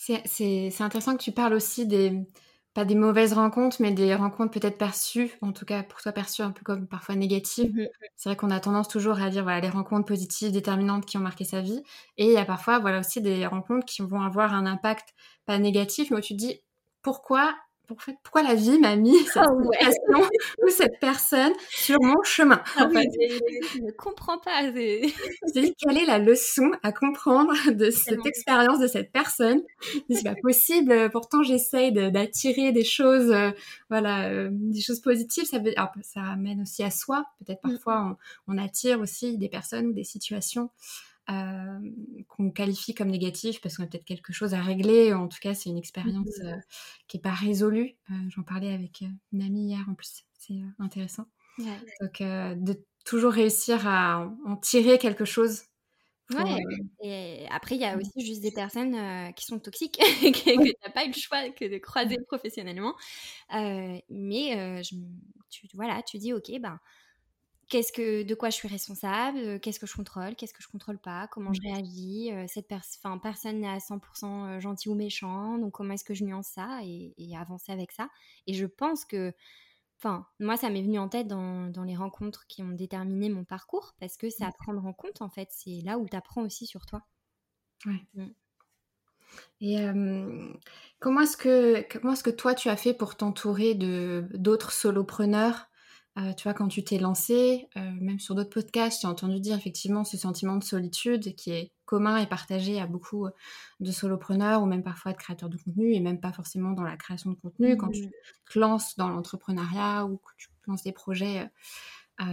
[0.00, 2.26] C'est intéressant que tu parles aussi des,
[2.72, 6.40] pas des mauvaises rencontres, mais des rencontres peut-être perçues, en tout cas pour toi perçues
[6.40, 7.70] un peu comme parfois négatives.
[7.74, 11.16] Mmh c'est vrai qu'on a tendance toujours à dire voilà les rencontres positives, déterminantes qui
[11.18, 11.82] ont marqué sa vie,
[12.16, 15.14] et il y a parfois voilà aussi des rencontres qui vont avoir un impact
[15.46, 16.60] pas négatif, mais où tu te dis
[17.02, 17.54] pourquoi
[17.94, 20.26] pourquoi la vie m'a mis cette oh,
[20.64, 24.62] ou cette personne sur mon chemin ah en Je ne comprends pas.
[24.62, 29.62] quelle est la leçon à comprendre de cette expérience de cette personne?
[30.10, 31.10] C'est pas possible.
[31.10, 33.50] Pourtant, j'essaye d'attirer des choses, euh,
[33.88, 35.44] voilà, euh, des choses positives.
[35.44, 37.24] Ça, veut, ça amène aussi à soi.
[37.44, 37.70] Peut-être mmh.
[37.72, 38.16] parfois,
[38.48, 40.70] on, on, attire aussi des personnes ou des situations
[41.30, 41.78] euh,
[42.28, 45.12] qu'on qualifie comme négatif parce qu'on a peut-être quelque chose à régler.
[45.12, 46.46] En tout cas, c'est une expérience mmh.
[46.46, 46.56] euh,
[47.08, 47.96] qui n'est pas résolue.
[48.10, 49.02] Euh, j'en parlais avec
[49.32, 50.24] une amie hier en plus.
[50.38, 51.26] C'est intéressant.
[51.58, 55.62] Donc, de toujours réussir à en tirer quelque chose
[56.32, 56.62] Ouais.
[57.02, 60.92] Et après, il y a aussi juste des personnes qui sont toxiques, que, tu n'as
[60.92, 62.94] pas eu le choix que de croiser professionnellement.
[63.50, 64.94] mais je,
[65.50, 66.78] tu, voilà, tu dis, OK, ben,
[67.70, 70.68] qu'est-ce que, de quoi je suis responsable, euh, qu'est-ce que je contrôle, qu'est-ce que je
[70.68, 71.72] contrôle pas, comment je mmh.
[71.72, 72.32] réagis.
[72.32, 76.24] Euh, cette personne n'est à 100% euh, gentil ou méchant, donc comment est-ce que je
[76.24, 78.10] nuance ça et, avancer avec ça.
[78.46, 79.32] Et je pense que,
[79.98, 83.94] enfin, moi, ça m'est venu en tête dans, les rencontres qui ont déterminé mon parcours,
[84.00, 85.48] parce que c'est à prendre en compte, en fait.
[85.52, 87.02] C'est là où tu apprends aussi sur toi.
[87.86, 88.04] Ouais.
[88.14, 88.26] Mmh.
[89.60, 89.76] Et
[90.98, 95.69] comment est-ce que comment est-ce que toi tu as fait pour t'entourer de d'autres solopreneurs?
[96.18, 99.56] Euh, tu vois, quand tu t'es lancé, euh, même sur d'autres podcasts, j'ai entendu dire
[99.56, 103.30] effectivement ce sentiment de solitude qui est commun et partagé à beaucoup euh,
[103.78, 106.96] de solopreneurs ou même parfois de créateurs de contenu et même pas forcément dans la
[106.96, 107.76] création de contenu.
[107.76, 108.10] Quand tu mmh.
[108.52, 111.48] te lances dans l'entrepreneuriat ou que tu lances des projets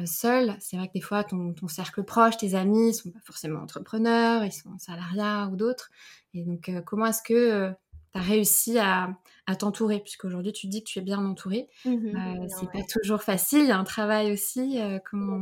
[0.06, 3.62] seul, c'est vrai que des fois ton, ton cercle proche, tes amis sont pas forcément
[3.62, 5.92] entrepreneurs, ils sont en salariat ou d'autres.
[6.34, 7.74] Et donc, comment est-ce que
[8.18, 11.70] tu as réussi à, à t'entourer, puisqu'aujourd'hui tu dis que tu es bien entouré.
[11.86, 14.80] Mmh euh, c'est pas toujours facile, il y a un travail aussi.
[14.80, 15.42] Euh, comment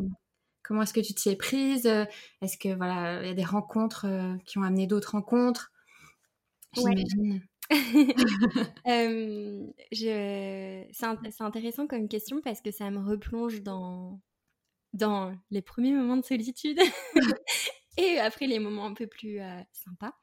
[0.64, 1.86] comment est-ce que tu t'y es prise
[2.42, 5.72] Est-ce que voilà, il y a des rencontres euh, qui ont amené d'autres rencontres?
[6.74, 7.42] J'imagine.
[11.32, 14.22] c'est intéressant comme question parce que ça me replonge dans,
[14.94, 16.80] dans les premiers moments de solitude
[17.98, 19.40] et après les moments un peu plus
[19.72, 20.14] sympas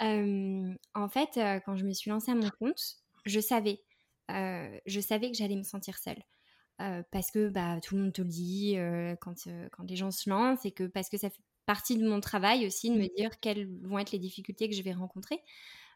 [0.00, 2.96] en fait, quand je me suis lancée à mon compte,
[3.26, 3.82] je savais,
[4.28, 6.22] je savais que j'allais me sentir seule.
[7.10, 8.76] parce que bah, tout le monde te le dit
[9.20, 12.20] quand, quand les gens se lancent et que parce que ça fait partie de mon
[12.20, 13.16] travail aussi de me mmh.
[13.16, 15.40] dire quelles vont être les difficultés que je vais rencontrer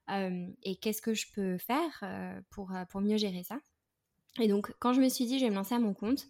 [0.09, 2.05] et qu'est-ce que je peux faire
[2.51, 3.59] pour, pour mieux gérer ça.
[4.41, 6.27] Et donc, quand je me suis dit, je vais me lancer à mon compte,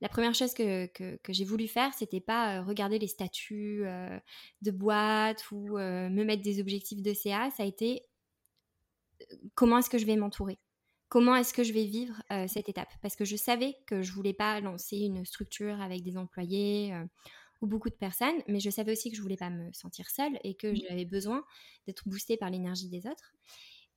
[0.00, 4.18] la première chose que, que, j'ai voulu faire, c'était pas euh, regarder les statuts euh,
[4.62, 8.02] de boîte ou euh, me mettre des objectifs de CA, ça a été
[9.54, 10.58] comment est-ce que je vais m'entourer?
[11.08, 12.92] Comment est-ce que je vais vivre cette étape?
[13.00, 16.94] Parce que je savais que je voulais pas lancer une structure avec des employés
[17.62, 20.38] ou beaucoup de personnes, mais je savais aussi que je voulais pas me sentir seule
[20.44, 20.80] et que mmh.
[20.86, 21.42] j'avais besoin
[21.86, 23.32] d'être boostée par l'énergie des autres.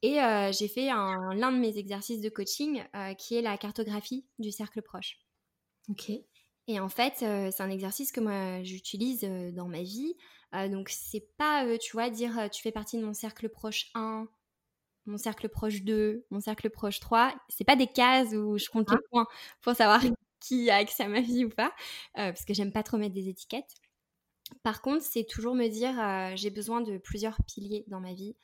[0.02, 0.20] Et
[0.58, 2.82] j'ai fait l'un de mes exercices de coaching
[3.20, 5.20] qui est la cartographie du cercle proche.
[5.90, 6.12] Ok.
[6.68, 9.22] Et en fait, c'est un exercice que moi j'utilise
[9.54, 10.16] dans ma vie.
[10.70, 14.28] donc c'est pas, tu vois, dire tu fais partie de mon cercle proche 1,
[15.06, 17.36] mon cercle proche 2, mon cercle proche 3.
[17.50, 19.08] C'est pas des cases où je compte les ah.
[19.10, 19.28] points
[19.62, 20.02] pour savoir
[20.40, 21.74] qui a accès à ma vie ou pas,
[22.14, 23.74] parce que j'aime pas trop mettre des étiquettes.
[24.64, 28.36] Par contre, c'est toujours me dire j'ai besoin de plusieurs piliers dans ma vie.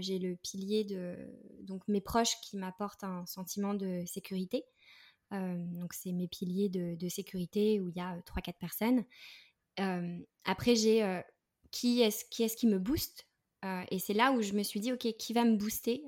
[0.00, 1.16] j'ai le pilier de
[1.62, 4.64] donc mes proches qui m'apportent un sentiment de sécurité.
[5.32, 9.04] Euh, donc, c'est mes piliers de, sécurité où il y a 3-4 euh, personnes.
[9.80, 11.22] Euh, après, j'ai
[11.70, 13.26] qui est-ce qui, est qui me booste?
[13.90, 16.04] Et c'est là où je me suis dit, OK, qui va me booster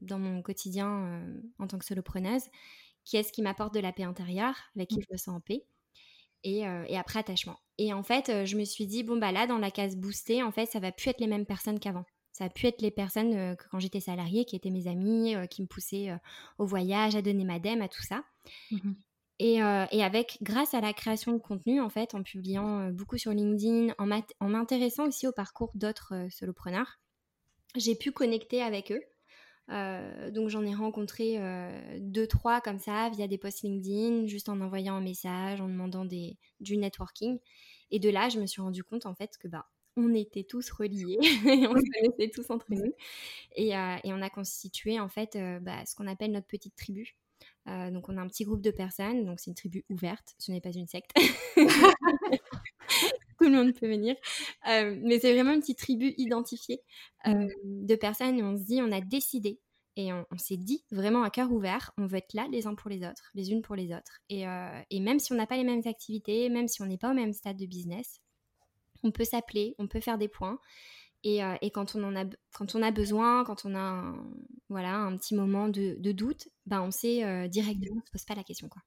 [0.00, 1.26] dans mon quotidien
[1.58, 2.44] en tant que solopreneuse?
[3.04, 5.02] Qui est-ce qui m'apporte de la paix intérieure, avec qui mmh.
[5.08, 5.64] je me sens en paix?
[6.44, 7.58] Et, et, après attachement.
[7.78, 10.52] Et en fait, je me suis dit, bon, bah là, dans la case booster, en
[10.52, 12.04] fait, ça va plus être les mêmes personnes qu'avant.
[12.30, 15.46] Ça a pu être les personnes que quand j'étais salariée, qui étaient mes amis, euh,
[15.46, 16.16] qui me poussaient
[16.58, 18.24] au voyage, à donner ma dème, à tout ça.
[18.70, 18.92] Mmh
[19.40, 23.92] et, avec, grâce à la création de contenu, en fait, en publiant beaucoup sur LinkedIn,
[23.98, 27.00] en m'intéressant aussi au parcours d'autres solopreneurs,
[27.76, 29.02] j'ai pu connecter avec eux.
[30.30, 31.38] donc j'en ai rencontré
[31.98, 36.04] deux, trois comme ça via des posts LinkedIn, juste en envoyant un message, en demandant
[36.04, 37.38] des, du networking.
[37.90, 39.66] Et de là, je me suis rendu compte en fait que bah,
[39.96, 42.92] on était tous reliés, on se connaissait tous entre nous.
[43.56, 47.16] Et, euh, on a constitué en fait bah, ce qu'on appelle notre petite tribu.
[47.68, 50.52] Euh, donc on a un petit groupe de personnes, donc c'est une tribu ouverte, ce
[50.52, 51.10] n'est pas une secte.
[53.38, 54.14] Tout le monde peut venir.
[54.66, 56.80] mais c'est vraiment une petite tribu identifiée
[57.26, 59.60] de personnes on se dit, on a décidé
[59.96, 62.90] et on, s'est dit vraiment à cœur ouvert, on veut être là les uns pour
[62.90, 64.20] les autres, les unes pour les autres.
[64.28, 64.44] Et
[65.00, 67.32] même si on n'a pas les mêmes activités, même si on n'est pas au même
[67.32, 68.20] stade de business,
[69.04, 70.58] on peut s'appeler, on peut faire des points.
[71.24, 74.14] Et, et, quand, on en a, quand on a besoin, quand on a un,
[74.68, 78.34] voilà, un petit moment de, doute, ben on sait directement, on ne se pose pas
[78.34, 78.68] la question.
[78.68, 78.82] Quoi.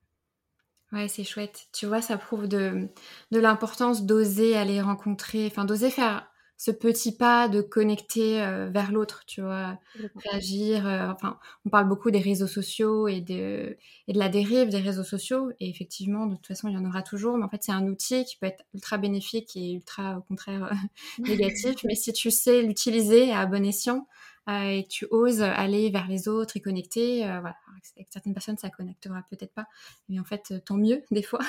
[0.92, 1.68] Ouais, c'est chouette.
[1.74, 2.90] Tu vois, ça prouve de,
[3.32, 8.92] de l'importance d'oser aller rencontrer, enfin d'oser faire ce petit pas de connecter euh, vers
[8.92, 9.80] l'autre, tu vois,
[10.16, 10.88] réagir.
[10.88, 13.78] Euh, enfin, on parle beaucoup des réseaux sociaux et de,
[14.08, 15.52] et de la dérive des réseaux sociaux.
[15.60, 17.38] Et effectivement, de toute façon, il y en aura toujours.
[17.38, 20.72] Mais en fait, c'est un outil qui peut être ultra bénéfique et ultra, au contraire,
[21.20, 21.76] négatif.
[21.84, 24.08] mais si tu sais l'utiliser à bon escient,
[24.50, 27.20] euh, et tu oses aller vers les autres et connecter.
[27.20, 27.56] voilà.
[27.96, 29.68] Avec certaines personnes, ça connectera peut-être pas,
[30.10, 31.40] mais en fait, tant mieux des fois.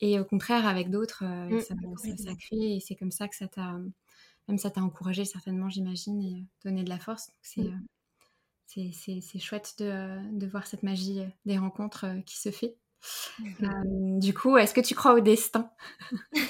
[0.00, 3.36] et au contraire, avec d'autres, mmh, ça, ça, ça, crée et c'est comme ça que
[3.36, 3.76] ça t'a
[4.48, 7.30] même ça t'a encouragé certainement, j'imagine, et euh, donné de la force.
[7.42, 7.86] C'est mm.
[8.78, 12.76] euh, chouette de, euh, de, voir cette magie des rencontres qui se fait.
[13.38, 15.70] Du coup, est-ce que tu crois au destin?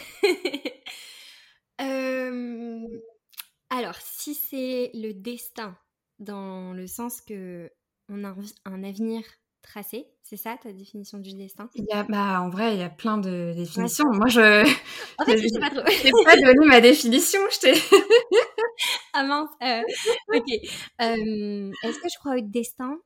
[3.68, 5.76] Alors, si c'est le destin,
[6.18, 7.70] dans le sens que
[8.08, 8.34] on a
[8.64, 9.22] un avenir
[9.66, 11.68] tracé, c'est ça ta définition du destin?
[11.74, 14.06] Il y a, bah, En vrai, il y a plein de définitions.
[14.12, 14.62] Moi, je.
[15.18, 15.82] En fait, je sais pas trop.
[15.86, 17.74] Je pas donné ma définition, je t'ai.
[19.12, 19.50] ah mince.
[19.62, 19.82] Euh,
[20.34, 20.48] ok.
[21.02, 22.98] Euh, est-ce que je crois au destin?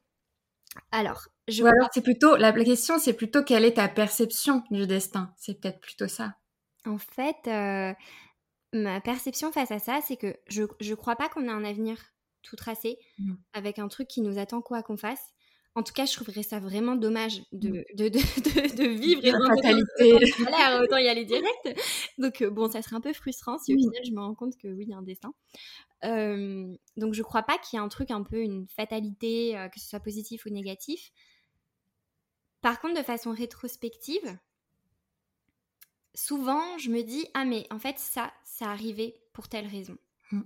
[0.92, 1.62] Alors, je.
[1.62, 2.36] Ou alors, c'est plutôt.
[2.36, 5.34] La, question, c'est plutôt quelle est ta perception du destin?
[5.36, 6.34] C'est peut-être plutôt ça.
[6.86, 7.92] En fait, euh,
[8.72, 11.96] ma perception face à ça, c'est que je ne crois pas qu'on a un avenir
[12.42, 13.34] tout tracé mmh.
[13.52, 15.34] avec un truc qui nous attend quoi qu'on fasse.
[15.76, 17.84] En tout cas, je trouverais ça vraiment dommage de, mmh.
[17.94, 18.18] de, de,
[18.76, 20.32] de, vivre et de fatalité.
[20.38, 21.80] Voilà, autant y aller direct.
[22.18, 23.80] Donc, euh, bon, ça serait un peu frustrant si au mmh.
[23.80, 25.32] final je me rends compte que oui, il y a un destin.
[26.96, 29.78] donc, je crois pas qu'il y ait un truc un peu une fatalité, euh, que
[29.78, 31.12] ce soit positif ou négatif.
[32.62, 34.38] Par contre, de façon rétrospective,
[36.14, 39.96] souvent, je me dis, ah, mais en fait, ça, ça arrivait pour telle raison.
[40.32, 40.42] Mmh.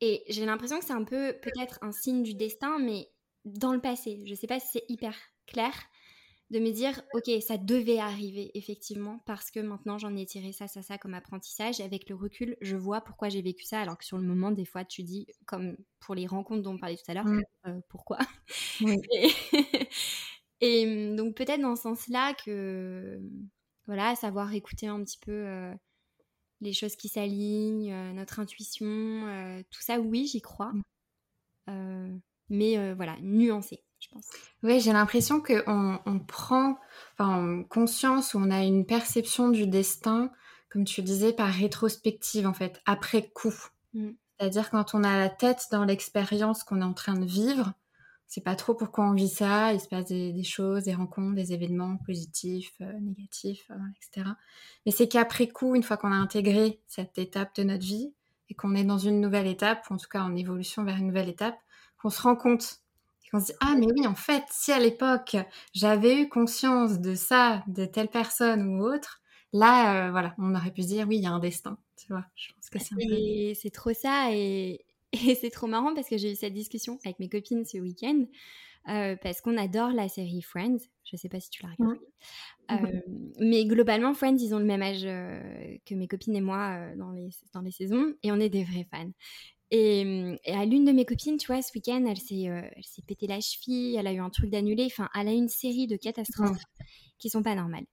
[0.00, 3.10] Et j'ai l'impression que c'est un peu peut-être un signe du destin, mais
[3.44, 4.22] dans le passé.
[4.24, 5.14] Je ne sais pas si c'est hyper
[5.46, 5.72] clair
[6.50, 10.66] de me dire, ok, ça devait arriver effectivement parce que maintenant j'en ai tiré ça,
[10.66, 11.78] ça, ça comme apprentissage.
[11.80, 14.50] Et avec le recul, je vois pourquoi j'ai vécu ça, alors que sur le moment,
[14.50, 17.42] des fois, tu dis, comme pour les rencontres dont on parlait tout à l'heure, mmh.
[17.66, 18.18] euh, pourquoi?
[20.60, 23.20] Et, mmh, donc peut-être dans ce sens-là que,
[23.86, 25.72] voilà, savoir écouter un petit peu euh,
[26.60, 30.72] les choses qui s'alignent, euh, notre intuition, tout ça, oui, j'y crois.
[31.68, 32.20] Mmh
[32.50, 34.26] mais euh, voilà, nuancé, je pense.
[34.62, 36.78] Oui, j'ai l'impression qu'on on prend
[37.18, 40.30] enfin, conscience ou on a une perception du destin,
[40.68, 43.54] comme tu disais, par rétrospective, en fait, après coup.
[43.94, 44.10] Mm.
[44.38, 47.72] C'est-à-dire quand on a la tête dans l'expérience qu'on est en train de vivre,
[48.30, 51.52] c'est pas trop pourquoi on vit ça, il se passe des, choses, des rencontres, des
[51.52, 54.30] événements positifs, euh, négatifs, euh, etc.
[54.86, 58.14] Mais c'est qu'après coup, une fois qu'on a intégré cette étape de notre vie
[58.48, 61.08] et qu'on est dans une nouvelle étape, ou en tout cas en évolution vers une
[61.08, 61.58] nouvelle étape,
[62.00, 62.80] qu'on se rend compte.
[63.30, 65.36] Qu'on se dit ah mais oui en fait si à l'époque
[65.72, 69.20] j'avais eu conscience de ça de telle personne ou autre
[69.52, 72.08] là euh, voilà on aurait pu se dire oui il y a un destin tu
[72.08, 72.24] vois.
[72.34, 76.32] Je pense que c'est c'est trop ça et, et c'est trop marrant parce que j'ai
[76.32, 78.24] eu cette discussion avec mes copines ce week-end
[78.88, 80.78] euh, parce qu'on adore la série Friends.
[81.04, 82.00] Je sais pas si tu l'as regardée.
[82.72, 83.00] Euh,
[83.38, 87.28] mais globalement Friends ils ont le même âge que mes copines et moi dans les
[87.52, 89.12] dans les saisons et on est des vrais fans
[89.70, 93.26] et, à l'une de mes copines, tu vois, ce week-end, elle s'est, euh, s'est pété
[93.26, 94.84] la cheville, elle a eu un truc d'annulé.
[94.86, 96.84] Enfin, elle a une série de catastrophes qui
[97.18, 97.84] qui sont pas normales.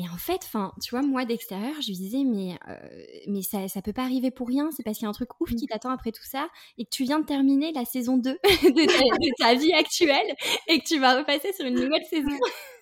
[0.00, 3.66] Et en fait, enfin, tu vois, moi d'extérieur, je lui disais, mais, euh, mais ça,
[3.66, 4.70] ça peut pas arriver pour rien.
[4.70, 5.68] C'est parce qu'il y a un truc ouf qui mmh.
[5.68, 9.54] t'attend après tout ça et que tu viens de terminer la saison 2 de ta
[9.54, 10.36] vie actuelle
[10.68, 12.38] et que tu vas repasser sur une nouvelle saison.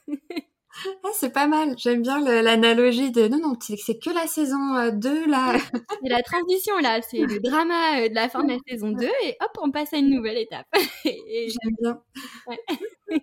[1.04, 1.74] Ah, c'est pas mal.
[1.78, 5.56] J'aime bien l'analogie de non, non, c'est que la saison 2 euh, là.
[6.02, 9.06] c'est la transition là, c'est le drama euh, de la fin de la saison 2
[9.24, 10.66] et hop, on passe à une nouvelle étape.
[11.04, 12.02] J'aime bien.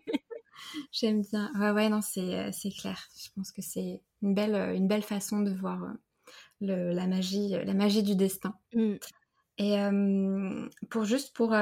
[0.92, 1.52] J'aime bien.
[1.60, 3.08] Ouais, ouais, non, euh, c'est clair.
[3.18, 5.80] Je pense que c'est une belle, une belle façon de voir
[6.62, 8.56] le, la, magie, la magie du destin.
[8.74, 8.96] Mm.
[9.60, 9.76] Et
[10.90, 11.54] pour juste pour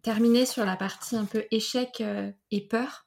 [0.00, 2.02] terminer sur la partie un peu échec
[2.50, 3.06] et peur,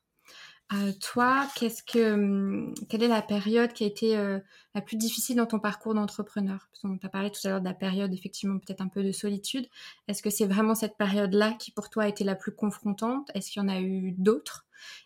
[0.74, 1.48] euh, toi,
[1.96, 4.40] hum, quelle est la période qui a été euh,
[4.74, 6.70] la plus difficile dans ton parcours d'entrepreneur?
[6.84, 9.68] On t'a parlé tout à l'heure de la période, effectivement, peut-être un peu de solitude.
[10.08, 13.30] Est-ce que c'est vraiment cette période-là qui, pour toi, a été la plus confrontante?
[13.36, 14.66] Est-ce qu'il y en a eu d'autres?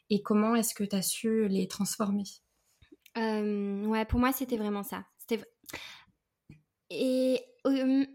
[0.09, 2.23] Et comment est-ce que tu as su les transformer?
[3.15, 5.03] Ouais, pour moi, c'était vraiment ça.
[6.89, 8.05] Et Hum,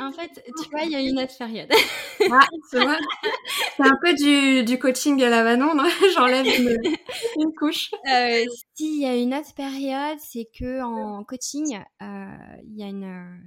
[0.00, 1.70] en fait, tu vois, il y a une autre période.
[2.32, 5.72] ah, c'est un peu du, du, coaching à la Manon,
[6.14, 6.46] J'enlève
[7.36, 7.90] une, couche.
[8.10, 12.88] Euh, S'il y a une autre période, c'est que en coaching, euh, il y a
[12.88, 13.40] une,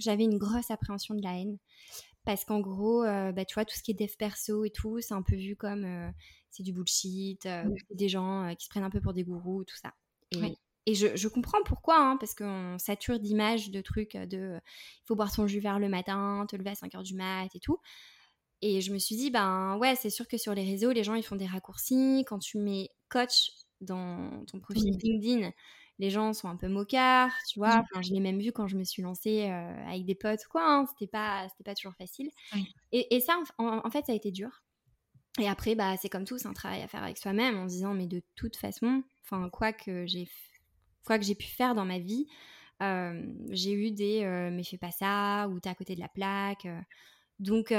[0.00, 1.58] j'avais une grosse appréhension de la haine.
[2.24, 5.14] Parce qu'en gros, bah, tu vois, tout ce qui est dev perso et tout, c'est
[5.14, 6.12] un peu vu comme
[6.50, 7.48] c'est du bullshit,
[7.90, 9.94] des gens qui se prennent un peu pour des gourous, tout ça.
[10.32, 10.54] Et,
[10.88, 15.30] et je, comprends pourquoi, hein, parce qu'on sature d'images, de trucs, de il faut boire
[15.30, 17.78] son jus vert le matin, te lever à 5 h du mat et tout.
[18.62, 21.14] Et je me suis dit, ben ouais, c'est sûr que sur les réseaux, les gens,
[21.14, 22.24] ils font des raccourcis.
[22.26, 23.50] Quand tu mets coach
[23.82, 25.50] dans ton profil LinkedIn,
[25.98, 27.84] les gens sont un peu moquards, tu vois.
[27.84, 30.62] Enfin, je l'ai même vu quand je me suis lancée euh, avec des potes, quoi.
[30.64, 30.86] Hein.
[30.88, 32.30] C'était pas, c'était pas toujours facile.
[32.92, 34.62] Et, et, ça, en, fait, ça a été dur.
[35.38, 37.92] Et après, bah, c'est comme tout, c'est un travail à faire avec soi-même en disant,
[37.92, 40.26] mais de toute façon, enfin, quoi que j'ai,
[41.04, 42.26] quoi que j'ai pu faire dans ma vie,
[42.82, 46.66] euh, j'ai eu des, mais fais pas ça, ou t'es à côté de la plaque.
[47.38, 47.72] donc,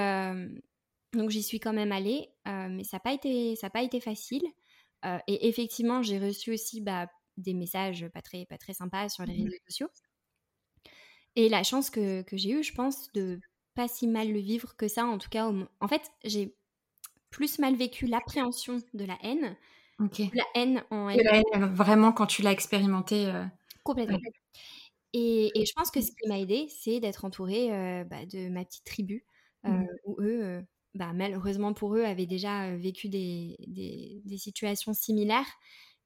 [1.14, 4.44] donc j'y suis quand même allée, mais ça n'a pas été, ça pas été facile.
[5.28, 7.08] et effectivement, j'ai reçu aussi bah,
[7.38, 9.90] des messages pas très, pas très sympas sur les mmh réseaux sociaux.
[11.36, 13.40] Et la chance que, que j'ai eue, je pense, de
[13.76, 15.50] pas si mal le vivre que ça, en tout cas.
[15.80, 16.56] En fait, j'ai
[17.30, 19.56] plus mal vécu l'appréhension de la haine.
[20.34, 21.22] La haine en elle.
[21.24, 23.28] La haine, vraiment, quand tu l'as expérimenté.
[23.28, 23.46] Euh,
[23.84, 24.20] Complètement.
[25.14, 28.50] Et, et, je pense que ce qui m'a aidé, c'est d'être entourée euh, bah, de
[28.50, 29.26] ma petite tribu,
[29.66, 29.88] euh, mmh.
[30.06, 30.62] où eux,
[30.94, 35.48] bah, malheureusement pour eux, avaient déjà vécu des, des, des situations similaires.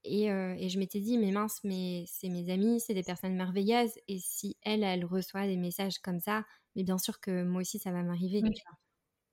[0.05, 3.93] Euh, et, je m'étais dit, mais mince, mais c'est mes amis, c'est des personnes merveilleuses.
[4.07, 6.43] Et si elle, elle reçoit des messages comme ça,
[6.75, 8.41] mais bien sûr que moi aussi, ça va m'arriver.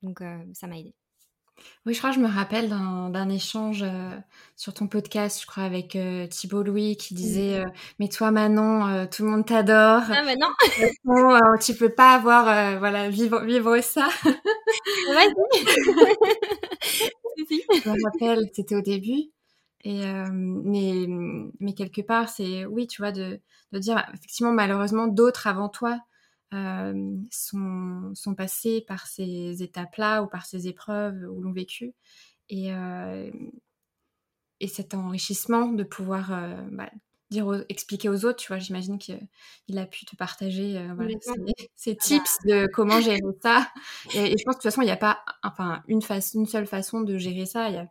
[0.03, 0.95] Donc, euh, ça m'a aidé.
[1.87, 4.17] Oui, je crois que je me rappelle d'un échange euh,
[4.57, 5.97] sur ton podcast, je crois, avec
[6.31, 7.65] Thibault Louis qui disait
[7.99, 10.03] Mais toi, Manon, tout le monde t'adore.
[10.11, 10.49] Ah, mais non
[11.61, 14.09] Tu peux pas avoir, voilà, vivre, vivre ça.
[14.25, 15.35] Vas-y
[17.49, 19.31] Je me rappelle, c'était au début.
[19.85, 20.03] Et
[20.33, 21.07] mais,
[21.61, 23.41] mais quelque part, c'est oui, tu vois, de,
[23.73, 25.99] de dire effectivement, malheureusement, d'autres avant toi
[26.53, 31.95] euh, sont, sont passés par ces étapes-là ou par ces épreuves ou l'ont vécu.
[32.49, 33.31] Et, euh,
[34.61, 36.31] et cet enrichissement de pouvoir
[36.73, 36.91] bah,
[37.31, 41.15] dire expliquer aux autres, tu vois, j'imagine qu'il a pu te partager voilà,
[41.77, 43.71] ces, tips de comment gérer ça.
[44.15, 46.01] Et, je pense que de toute façon, il n'y a pas enfin, une,
[46.35, 47.69] une seule façon de gérer ça.
[47.69, 47.87] Il y a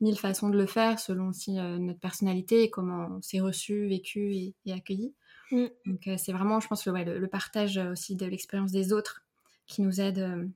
[0.00, 4.34] mille façons de le faire selon aussi euh, notre personnalité et comment c'est reçu, vécu
[4.64, 5.14] et, accueilli.
[5.50, 5.66] Mm.
[5.86, 9.24] Donc euh, c'est vraiment, je pense, le, le, partage aussi de l'expérience des autres
[9.66, 10.46] qui nous aide euh,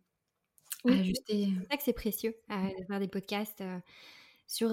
[0.88, 1.48] à ajuster.
[1.60, 3.62] C'est ça que c'est précieux, de faire des podcasts
[4.46, 4.70] sur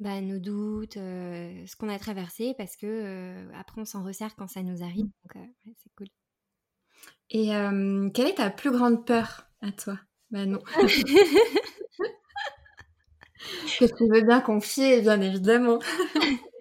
[0.00, 4.62] bah, nos doutes, ce qu'on a traversé, parce que après on s'en resserre quand ça
[4.62, 5.06] nous arrive.
[5.06, 6.08] Donc c'est cool.
[7.30, 7.48] Et
[8.12, 9.98] quelle est ta plus grande peur à toi?
[10.30, 10.58] Bah non.
[13.78, 15.78] que tu veux bien confier, bien évidemment.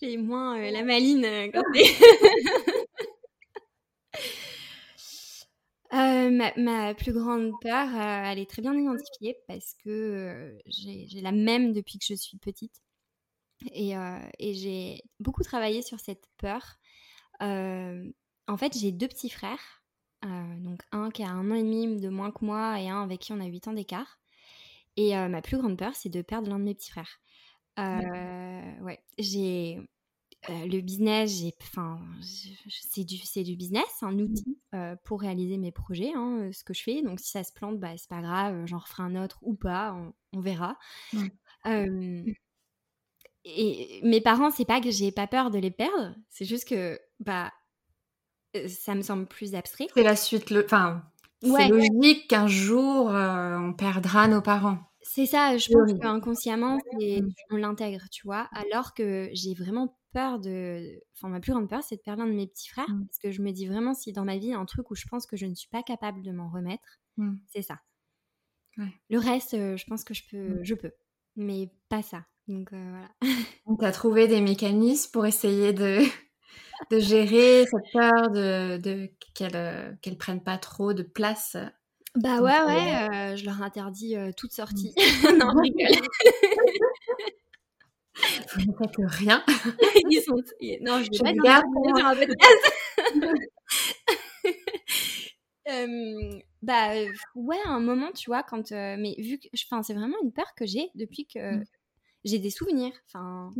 [0.00, 1.62] je fais moins euh, la maline euh, quand
[5.92, 11.72] euh, ma, plus grande peur, elle est très bien identifiée parce que j'ai la même
[11.72, 12.80] depuis que je suis petite.
[13.72, 13.94] Et,
[14.38, 16.76] et j'ai beaucoup travaillé sur cette peur.
[17.40, 19.82] en fait, j'ai deux petits frères.
[20.22, 23.20] donc un qui a un an et demi de moins que moi et un avec
[23.20, 24.18] qui on a 8 ans d'écart.
[24.96, 27.20] Et ma plus grande peur, c'est de perdre l'un de mes petits frères.
[27.76, 29.80] Ouais, j'ai
[30.48, 31.98] le business, j'ai, enfin,
[32.68, 34.20] c'est du, c'est du business, un mmh.
[34.20, 34.58] outil
[35.04, 37.02] pour réaliser mes projets, hein, ce que je fais.
[37.02, 39.96] Donc si ça se plante, bah c'est pas grave, j'en referai un autre ou pas,
[40.32, 40.76] on, verra.
[43.44, 47.00] et mes parents, c'est pas que j'ai pas peur de les perdre, c'est juste que
[47.20, 47.52] bah
[48.68, 49.88] ça me semble plus abstrait.
[49.94, 51.02] C'est la suite, le, enfin,
[51.42, 54.78] c'est logique qu'un jour, on perdra nos parents.
[55.16, 56.78] C'est ça, je pense qu'inconsciemment,
[57.50, 58.50] on l'intègre, tu vois?
[58.52, 61.00] Alors que j'ai vraiment peur de.
[61.14, 62.90] Enfin, ma plus grande peur, c'est de perdre un de mes petits frères.
[62.90, 63.06] Mmh.
[63.06, 65.24] Parce que je me dis vraiment, si dans ma vie, un truc où je pense
[65.24, 67.32] que je ne suis pas capable de m'en remettre, mmh.
[67.48, 67.80] c'est ça.
[69.08, 70.64] Le reste, je pense que je peux, mmh.
[70.64, 70.92] je peux.
[71.36, 72.26] Mais pas ça.
[72.46, 73.08] Donc euh, voilà.
[73.78, 76.00] tu as trouvé des mécanismes pour essayer de,
[76.90, 81.56] de gérer cette peur de, de qu'elle prennent pas trop de place
[82.16, 84.94] bah ouais, ouais, euh, je leur interdis euh, toute sortie.
[84.96, 85.36] Mmh.
[85.38, 86.08] non, je rigole.
[88.54, 89.44] Vous ne faites rien.
[90.10, 90.36] Ils sont...
[90.80, 92.72] Non, je vais pas dire un podcast.
[95.68, 96.94] euh, bah
[97.34, 98.70] ouais, à un moment, tu vois, quand...
[98.70, 99.48] mais vu que...
[99.54, 101.56] Enfin, c'est vraiment une peur que j'ai depuis que...
[101.56, 101.64] Mmh
[102.26, 102.92] j'ai des souvenirs.
[103.06, 103.52] Enfin,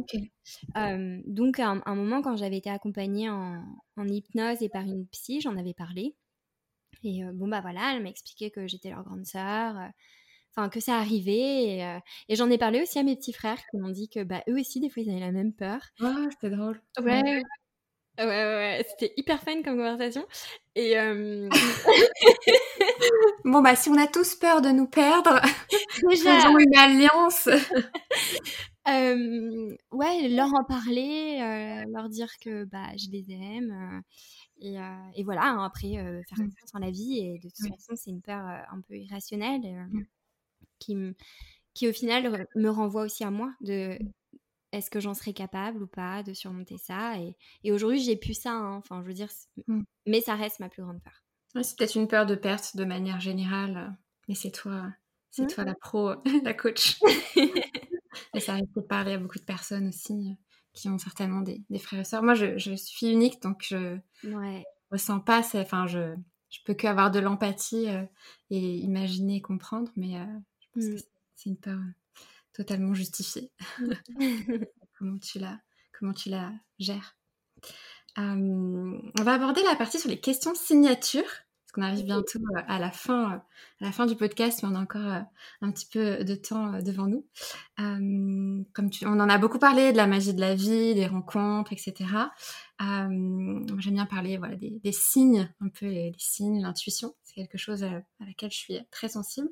[1.24, 3.62] donc, à un, moment, quand j'avais été accompagnée en,
[3.96, 6.16] hypnose et par une psy, j'en avais parlé.
[7.04, 9.76] Et bon, bah voilà, elle m'a expliqué que j'étais leur grande sœur,
[10.54, 11.78] enfin, que ça arrivait.
[12.28, 14.58] Et, j'en ai parlé aussi à mes petits frères qui m'ont dit que bah, eux
[14.58, 15.80] aussi, des fois, ils avaient la même peur.
[16.00, 16.80] Ah, c'était drôle.
[17.02, 17.42] Ouais.
[18.18, 20.26] Ouais, ouais, c'était hyper fun comme conversation.
[20.74, 20.94] Et
[23.44, 25.38] bon bah si on a tous peur de nous perdre,
[26.08, 27.46] déjà faisons une alliance.
[29.92, 34.02] ouais, leur en parler, leur dire que bah je les aime.
[34.58, 34.76] Et,
[35.14, 36.50] et, voilà, hein, après, faire mmh.
[36.50, 37.18] confiance en la vie.
[37.18, 40.02] Et de toute façon, c'est une peur un peu irrationnelle mmh.
[40.78, 40.96] qui,
[41.74, 44.08] qui, au final, me renvoie aussi à moi de mmh.
[44.72, 47.18] est-ce que j'en serais capable ou pas de surmonter ça.
[47.18, 48.52] Et, et aujourd'hui, j'ai pu ça.
[48.52, 49.28] Hein, enfin, je veux dire,
[50.06, 51.62] mais ça reste ma plus grande peur.
[51.62, 53.96] c'est peut-être une peur de perte de manière générale,
[54.28, 54.92] mais c'est toi,
[55.30, 56.98] c'est toi la pro, la coach.
[58.34, 60.36] et ça arrive de parler à beaucoup de personnes aussi
[60.76, 62.22] qui ont certainement des, frères et sœurs.
[62.22, 64.62] Moi, je, suis unique, donc je ne
[64.92, 66.14] ressens pas, enfin, je,
[66.50, 68.04] je peux qu'avoir de l'empathie euh,
[68.50, 70.24] et imaginer, comprendre, mais euh,
[70.60, 71.08] je pense que mm.
[71.34, 72.20] c'est une peur euh,
[72.52, 73.50] totalement justifiée.
[74.98, 75.58] comment tu la,
[75.98, 77.16] comment tu la gères.
[78.16, 81.45] on va aborder la partie sur les questions signatures
[81.76, 83.36] on arrive bientôt euh, à la fin, euh,
[83.80, 85.20] à la fin du podcast, mais on a encore euh,
[85.62, 87.26] un petit peu de temps devant nous.
[87.76, 91.72] comme tu, on en a beaucoup parlé de la magie de la vie, des rencontres,
[91.72, 91.94] etc.
[92.80, 97.14] J'aime bien parler voilà, des, signes, un peu les, signes, l'intuition.
[97.24, 99.48] C'est quelque chose à, laquelle je suis très sensible.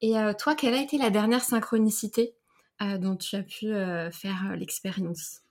[0.00, 2.34] Et toi, quelle a été la dernière synchronicité
[2.80, 3.68] dont tu as pu
[4.12, 5.42] faire l'expérience?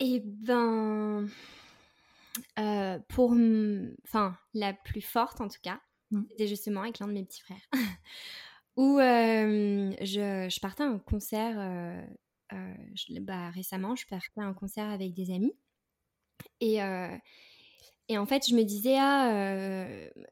[0.00, 1.28] Eh ben,
[2.58, 3.34] euh, pour,
[4.04, 5.80] enfin, la plus forte en tout cas,
[6.10, 6.22] mmh.
[6.30, 7.68] c'était justement avec l'un de mes petits frères,
[8.76, 12.74] où je, je, partais à un concert, euh,
[13.20, 15.54] bah, récemment, je partais à un concert avec des amis,
[16.60, 16.78] et,
[18.08, 19.86] et en fait, je me disais, ah,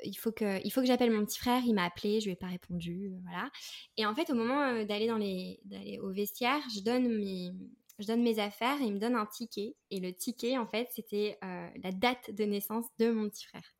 [0.05, 2.33] il faut que, il faut que j'appelle mon petit frère, il m'a appelé, je lui
[2.33, 3.51] ai pas répondu, voilà.
[3.97, 7.53] Et en fait, au moment d'aller dans les, d'aller au vestiaire, je donne mes,
[7.99, 9.76] je donne mes affaires et il me donne un ticket.
[9.90, 13.74] Et le ticket, en fait, c'était euh, la date de naissance de mon petit frère.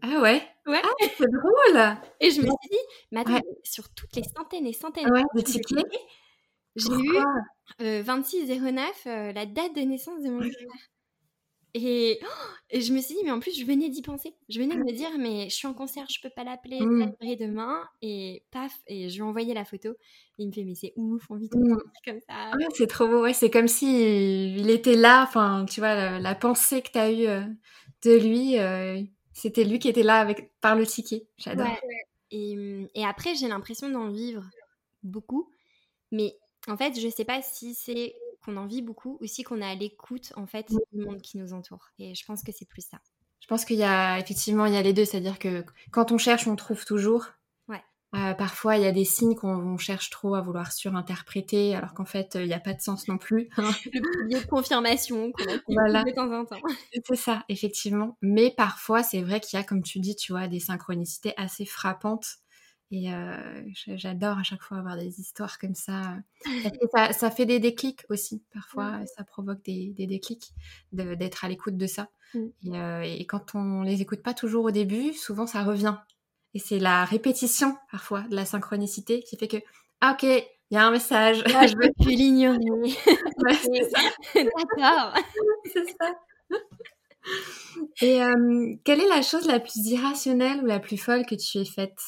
[0.00, 0.42] Ah ouais?
[0.66, 0.80] Ouais.
[0.82, 2.76] Ah, c'est drôle Et je me suis dit,
[3.10, 3.24] mais
[3.64, 5.84] sur toutes les centaines et centaines de tickets,
[6.76, 7.18] j'ai eu
[7.80, 10.91] 2609, euh, euh, la date de naissance de mon petit frère.
[11.74, 12.20] Et,
[12.68, 14.34] et, je me suis dit, mais en plus, je venais d'y penser.
[14.50, 17.36] Je venais de me dire, mais je suis en concert, je peux pas l'appeler, mmh.
[17.40, 17.82] demain.
[18.02, 19.90] Et paf, et je lui ai envoyé la photo.
[20.38, 21.78] Et il me fait, mais c'est ouf, on vit tout mmh.
[22.04, 22.56] comme ça.
[22.56, 23.32] Ouais, c'est trop beau, ouais.
[23.32, 25.22] C'est comme si il était là.
[25.22, 27.42] Enfin, tu vois, la, pensée que tu as eue euh,
[28.04, 29.00] de lui, euh,
[29.32, 31.26] c'était lui qui était là avec, par le ticket.
[31.38, 31.68] J'adore.
[32.30, 34.44] Et, mmh, et après, j'ai l'impression d'en vivre
[35.02, 35.48] beaucoup.
[36.10, 36.36] Mais
[36.68, 38.14] en fait, je sais pas si c'est
[38.44, 41.52] qu'on en vit beaucoup, aussi qu'on est à l'écoute en fait du monde qui nous
[41.52, 41.90] entoure.
[41.98, 42.98] Et je pense que c'est plus ça.
[43.40, 46.18] Je pense qu'il y a effectivement il y a les deux, c'est-à-dire que quand on
[46.18, 47.26] cherche, on trouve toujours.
[47.68, 47.82] Ouais.
[48.14, 52.04] Euh, parfois, il y a des signes qu'on cherche trop à vouloir surinterpréter, alors qu'en
[52.04, 53.48] fait, il n'y a pas de sens non plus.
[53.56, 56.04] Le pilier de confirmation qu'on a voilà.
[56.04, 56.60] de temps en temps.
[57.04, 58.16] C'est ça, effectivement.
[58.22, 61.64] Mais parfois, c'est vrai qu'il y a, comme tu dis, tu vois, des synchronicités assez
[61.64, 62.41] frappantes
[62.92, 63.08] et
[63.74, 66.16] j'adore à chaque fois avoir des histoires comme ça.
[66.94, 68.42] ça, ça, fait des déclics aussi.
[68.52, 70.52] Parfois, ça provoque des, des déclics
[70.92, 72.08] d'être à l'écoute de ça.
[72.34, 73.02] Mmh.
[73.04, 75.96] Et, quand on les écoute pas toujours au début, souvent ça revient.
[76.54, 79.56] Et c'est la répétition parfois de la synchronicité qui fait que
[80.02, 81.42] ah ok, il y a un message.
[81.54, 82.58] Ah, je veux plus l'ignorer.
[84.34, 85.14] D'accord.
[85.72, 86.14] c'est ça.
[88.00, 91.58] Et euh, quelle est la chose la plus irrationnelle ou la plus folle que tu
[91.58, 91.98] aies faite?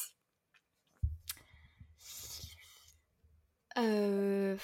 [3.77, 4.55] Euh,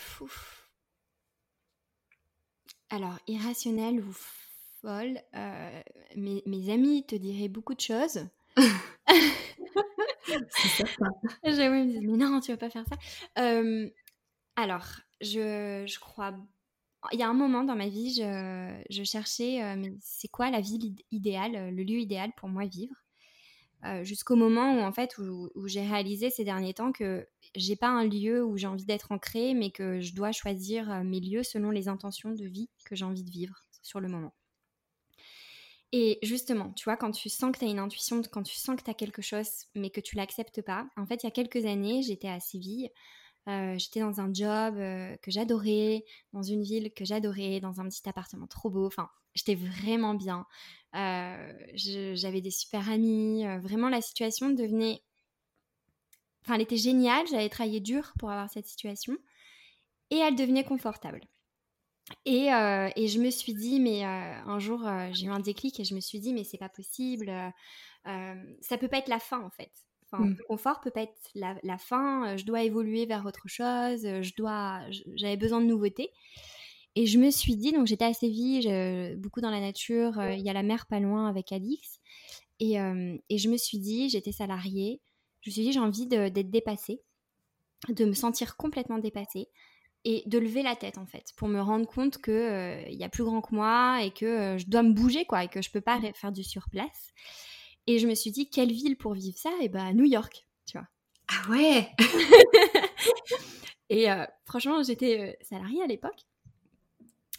[2.89, 4.13] Alors, irrationnel ou
[4.81, 5.81] folle, euh,
[6.15, 8.25] mes, mes, amis te diraient beaucoup de choses.
[8.57, 8.63] C'est
[11.69, 12.95] me disent, mais non, tu vas pas faire ça.
[13.41, 13.89] Euh,
[14.55, 14.85] alors,
[15.19, 16.33] je, je, crois.
[17.11, 20.61] Il y a un moment dans ma vie, je, je cherchais, mais c'est quoi la
[20.61, 22.95] vie idéale, le lieu idéal pour moi vivre?
[24.03, 27.89] Jusqu'au moment où, en fait, où, où j'ai réalisé ces derniers temps que j'ai pas
[27.89, 31.43] un lieu où j'ai envie d'être ancrée, mais que je dois choisir euh, mes lieux
[31.43, 34.33] selon les intentions de vie que j'ai envie de vivre sur le moment.
[35.93, 38.77] Et justement, tu vois, quand tu sens que tu as une intuition, quand tu sens
[38.77, 41.31] que tu as quelque chose, mais que tu l'acceptes pas, en fait, il y a
[41.31, 42.89] quelques années, j'étais à Séville,
[43.49, 47.89] euh, j'étais dans un job euh, que j'adorais, dans une ville que j'adorais, dans un
[47.89, 50.45] petit appartement trop beau, enfin, j'étais vraiment bien.
[50.93, 55.01] j'avais des super amis, vraiment la situation devenait
[56.43, 59.15] Enfin, elle était géniale, j'avais travaillé dur pour avoir cette situation.
[60.09, 61.21] Et elle devenait confortable.
[62.25, 65.39] Et, euh, et je me suis dit, mais euh, un jour, euh, j'ai eu un
[65.39, 67.31] déclic et je me suis dit, mais c'est pas possible.
[68.05, 69.71] ça peut pas être la fin, en fait.
[70.05, 70.35] Enfin, mmh.
[70.37, 72.35] Le confort peut pas être la, la, fin.
[72.35, 74.01] Je dois évoluer vers autre chose.
[74.01, 74.81] Je dois,
[75.15, 76.11] j'avais besoin de nouveautés.
[76.95, 80.49] Et je me suis dit, donc j'étais à Séville, beaucoup dans la nature, il y
[80.49, 82.01] a la mer pas loin avec Alix.
[82.59, 82.73] Et,
[83.29, 84.99] et je me suis dit, j'étais salariée,
[85.41, 87.01] je me suis dit, j'ai envie d'être dépassée,
[87.89, 89.49] de me sentir complètement dépassée
[90.03, 93.03] et de lever la tête en fait pour me rendre compte que euh, il y
[93.03, 95.69] a plus grand que moi et que je dois me bouger quoi et que je
[95.69, 97.09] peux pas faire du surplace.
[97.87, 99.51] Et je me suis dit quelle ville pour vivre ça?
[99.61, 100.87] Et bah New York, tu vois.
[101.27, 101.89] Ah ouais.
[103.89, 104.07] et
[104.45, 106.25] franchement, j'étais salariée à l'époque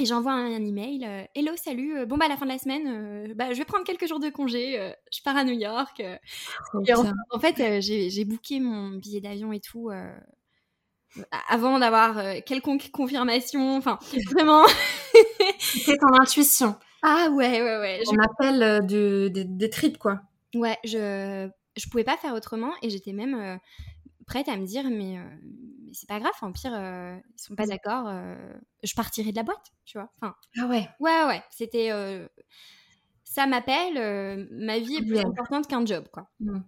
[0.00, 1.04] et j'envoie un, email.
[1.04, 1.98] Euh, Hello, salut.
[1.98, 4.06] Euh, bon, bah, à la fin de la semaine, euh, bah, je vais prendre quelques
[4.06, 4.92] jours de congé.
[5.12, 6.02] je pars à New York.
[6.74, 9.90] en, fait, j'ai booké mon billet d'avion et tout
[11.48, 13.76] avant d'avoir quelconque confirmation.
[13.76, 13.98] Enfin,
[14.32, 14.64] vraiment.
[15.58, 16.76] C'est ton intuition.
[17.02, 18.00] Ah ouais, ouais, ouais.
[18.08, 20.20] On appelle de, des trips, quoi.
[20.54, 23.58] Ouais, je je pouvais pas faire autrement et j'étais même
[24.32, 25.22] prête à me dire mais, euh,
[25.84, 28.34] mais c'est pas grave, en pire, euh, ils sont pas d'accord, euh,
[28.82, 30.10] je partirai de la boîte, tu vois.
[30.16, 30.88] Enfin, ah ouais.
[31.00, 31.90] Ouais, ouais, c'était.
[33.24, 36.30] ça m'appelle, ma vie est plus importante qu'un job, quoi.
[36.40, 36.60] Mmh.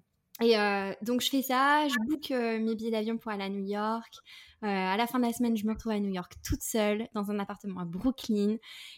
[0.43, 0.57] Et
[1.03, 4.12] donc je fais ça, je book mes billets d'avion pour aller à New York.
[4.61, 7.31] à la fin de la semaine, je me retrouve à New York toute seule dans
[7.31, 8.57] un appartement à Brooklyn.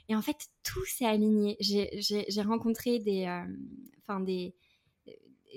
[0.09, 1.57] Et en fait, tout s'est aligné.
[1.61, 3.29] J'ai rencontré des,
[4.03, 4.57] enfin des,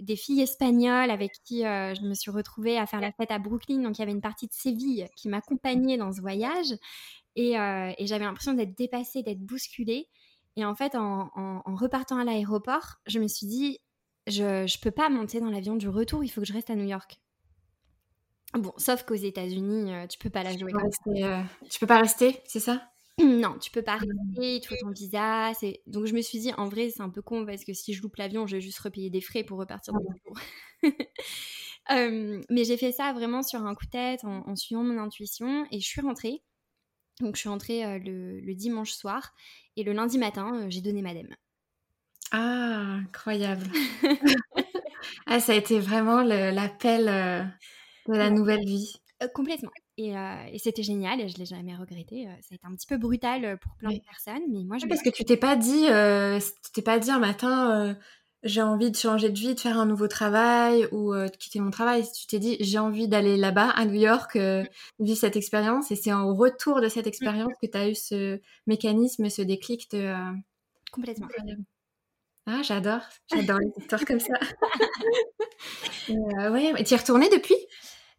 [0.02, 3.40] des filles espagnoles avec qui euh, je me suis retrouvée à faire la fête à
[3.40, 3.82] Brooklyn.
[3.82, 6.74] Donc il y avait une partie de Séville qui m'accompagnait dans ce voyage.
[7.36, 10.08] Et, euh, j'avais l'impression d'être dépassée, d'être bousculée.
[10.56, 11.30] Et en fait, en,
[11.66, 13.80] repartant à l'aéroport, je me suis dit,
[14.28, 16.76] je ne peux pas monter dans l'avion du retour, il faut que je reste à
[16.76, 17.20] New York.
[18.54, 20.74] Bon, sauf qu'aux États-Unis, euh, tu peux pas la jouer.
[21.70, 22.90] tu peux pas rester, c'est ça?
[23.24, 25.52] Non, tu peux pas rester, il te faut ton visa.
[25.88, 28.02] Donc je me suis dit, en vrai, c'est un peu con parce que si je
[28.02, 30.40] loupe l'avion, je vais juste repayer des frais pour repartir retour.
[32.50, 35.80] mais j'ai fait ça vraiment sur un coup de tête, en, suivant mon intuition, et
[35.80, 36.44] je suis rentrée.
[37.20, 39.34] Donc je suis rentrée euh, le, dimanche soir,
[39.76, 41.36] et le lundi matin, euh, j'ai donné ma dème.
[42.32, 43.66] Ah, incroyable.
[45.26, 47.44] ah, ça a été vraiment l'appel euh,
[48.08, 48.94] de la nouvelle vie.
[49.34, 49.72] complètement.
[50.00, 52.28] Euh, et, c'était génial et je l'ai jamais regretté.
[52.28, 54.78] Euh, ça a été un petit peu brutal euh, pour plein de personnes, mais moi
[54.78, 54.88] je.
[54.88, 57.98] parce que tu t'es pas dit, tu t'es pas dit un matin,
[58.44, 61.72] j'ai envie de changer de vie, de faire un nouveau travail ou de quitter mon
[61.72, 62.06] travail.
[62.18, 64.64] Tu t'es dit, j'ai envie d'aller là-bas à New York, mmh.
[65.00, 65.92] vivre cette expérience.
[65.92, 67.10] Et c'est en retour de cette mmh.
[67.10, 70.14] expérience que tu as eu ce mécanisme, ce déclic de.
[70.92, 71.28] Complètement.
[72.46, 74.34] Ah, j'adore, j'adore les histoires comme ça.
[76.10, 77.58] ouais, tu es retournée depuis?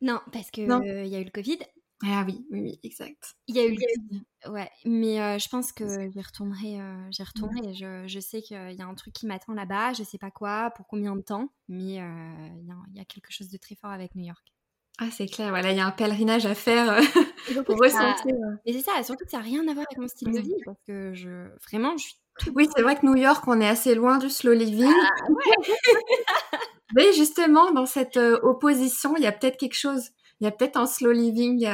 [0.00, 1.58] Non, parce que il y a eu le Covid.
[2.02, 3.34] Ah oui, oui, oui, exact.
[3.46, 4.22] Il y a eu le Covid.
[4.50, 6.78] Ouais, mais je pense que j'y retournerai.
[7.10, 7.74] j'y retournerai.
[7.74, 9.92] Je, je, sais qu'il y a un truc qui m'attend là-bas.
[9.92, 13.50] Je sais pas quoi, pour combien de temps, mais il y, y, a quelque chose
[13.50, 14.50] de très fort avec New York.
[15.02, 15.48] Ah, c'est clair.
[15.48, 17.00] Voilà, il y a un pèlerinage à faire
[17.66, 18.34] pour ressentir.
[18.66, 19.02] Et c'est ça.
[19.02, 21.48] Surtout que ça n'a rien à voir avec mon style de vie, parce que je
[21.68, 22.16] vraiment, je suis.
[22.54, 24.92] Oui, c'est vrai que New York, on est assez loin du slow living.
[24.92, 25.38] Ah, ouais.
[26.94, 30.10] Mais justement, dans cette euh, opposition, il y a peut-être quelque chose.
[30.40, 31.68] Il y a peut-être un slow living.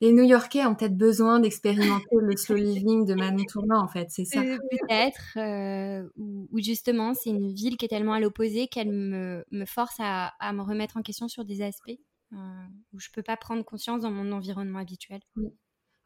[0.00, 4.06] Les New-Yorkais ont peut-être besoin d'expérimenter le slow living de Manon Tournant, en fait.
[4.08, 4.40] C'est ça.
[4.40, 5.36] Euh, peut-être.
[5.36, 9.96] Euh, ou, justement, c'est une ville qui est tellement à l'opposé qu'elle me, me, force
[9.98, 11.98] à, à, me remettre en question sur des aspects
[12.32, 15.20] où je peux pas prendre conscience dans mon environnement habituel.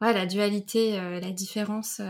[0.00, 2.00] Ouais, la dualité, la différence.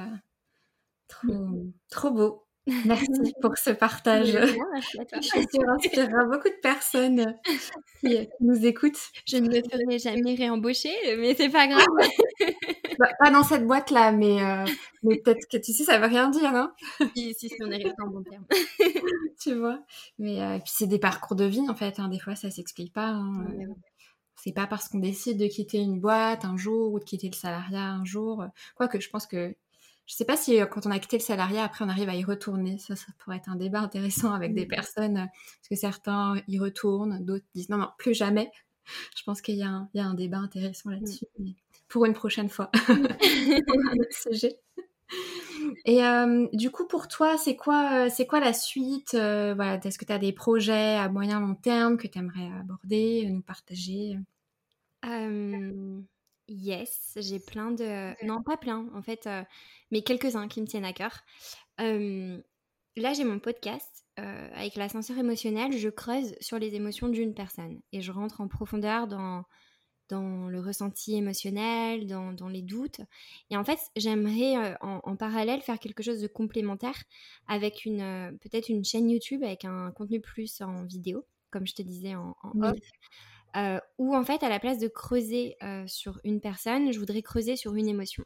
[1.08, 2.43] trop, trop beau.
[2.66, 3.06] Merci
[3.42, 4.28] pour ce partage.
[4.28, 7.36] Je suis inspirera beaucoup de personnes
[8.00, 9.00] qui nous écoutent.
[9.26, 11.84] Je ne me ferai jamais réembaucher, mais c'est pas grave.
[12.98, 14.64] Bah, pas dans cette boîte-là, mais, euh,
[15.02, 16.72] mais peut-être que tu sais, ça veut rien dire, hein
[17.16, 18.46] si, si, on est resté en bon terme.
[19.40, 19.80] tu vois.
[20.20, 21.98] Mais euh, puis c'est des parcours de vie, en fait.
[21.98, 22.06] Hein.
[22.06, 23.08] Des fois, ça s'explique pas.
[23.08, 23.46] Hein.
[24.36, 27.34] C'est pas parce qu'on décide de quitter une boîte un jour ou de quitter le
[27.34, 28.44] salariat un jour.
[28.76, 29.56] Quoique, je pense que
[30.06, 32.14] je sais pas si euh, quand on a quitté le salariat, après on arrive à
[32.14, 32.78] y retourner.
[32.78, 36.58] Ça, ça pourrait être un débat intéressant avec des personnes, euh, parce que certains y
[36.58, 38.50] retournent, d'autres disent non, non, plus jamais.
[39.16, 41.24] Je pense qu'il y, a un débat intéressant là-dessus,
[41.88, 42.70] pour une prochaine fois.
[45.86, 50.04] Et euh, du coup, pour toi, c'est quoi, c'est quoi la suite voilà, Est-ce que
[50.04, 54.18] tu as des projets à moyen long terme que tu aimerais aborder, nous partager?
[56.48, 58.24] Yes, j'ai plein de...
[58.24, 59.42] Non, pas plein, en fait, euh,
[59.90, 61.20] mais quelques-uns qui me tiennent à cœur.
[61.78, 64.04] là, j'ai mon podcast.
[64.20, 68.46] Euh, avec l'ascenseur émotionnel, je creuse sur les émotions d'une personne et je rentre en
[68.46, 69.44] profondeur dans,
[70.08, 73.00] dans le ressenti émotionnel, dans, dans les doutes.
[73.50, 77.02] Et en fait, j'aimerais en, parallèle faire quelque chose de complémentaire
[77.48, 81.82] avec une peut-être une chaîne YouTube avec un contenu plus en vidéo, comme je te
[81.82, 82.78] disais en, off.
[83.56, 87.22] Euh, ou en fait, à la place de creuser euh, sur une personne, je voudrais
[87.22, 88.24] creuser sur une émotion.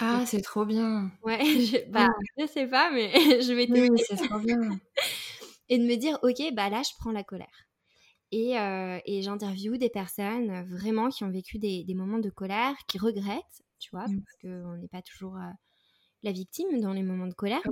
[0.00, 1.10] Ah, c'est trop bien.
[1.22, 4.58] Ouais, je, bah, je sais pas, mais je vais te Oui, c'est trop bien.
[5.68, 7.66] et de me dire, ok, bah là, je prends la colère.
[8.32, 12.76] Et, euh, et j'interviewe des personnes vraiment qui ont vécu des, des, moments de colère,
[12.86, 14.22] qui regrettent, tu vois, mmh.
[14.22, 15.50] parce qu'on n'est pas toujours euh,
[16.22, 17.62] la victime dans les moments de colère.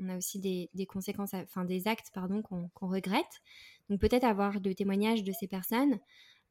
[0.00, 3.40] On, a aussi des, des, conséquences, enfin des actes, pardon, qu'on regrette.
[3.88, 5.98] Donc peut-être avoir le témoignage de ces personnes,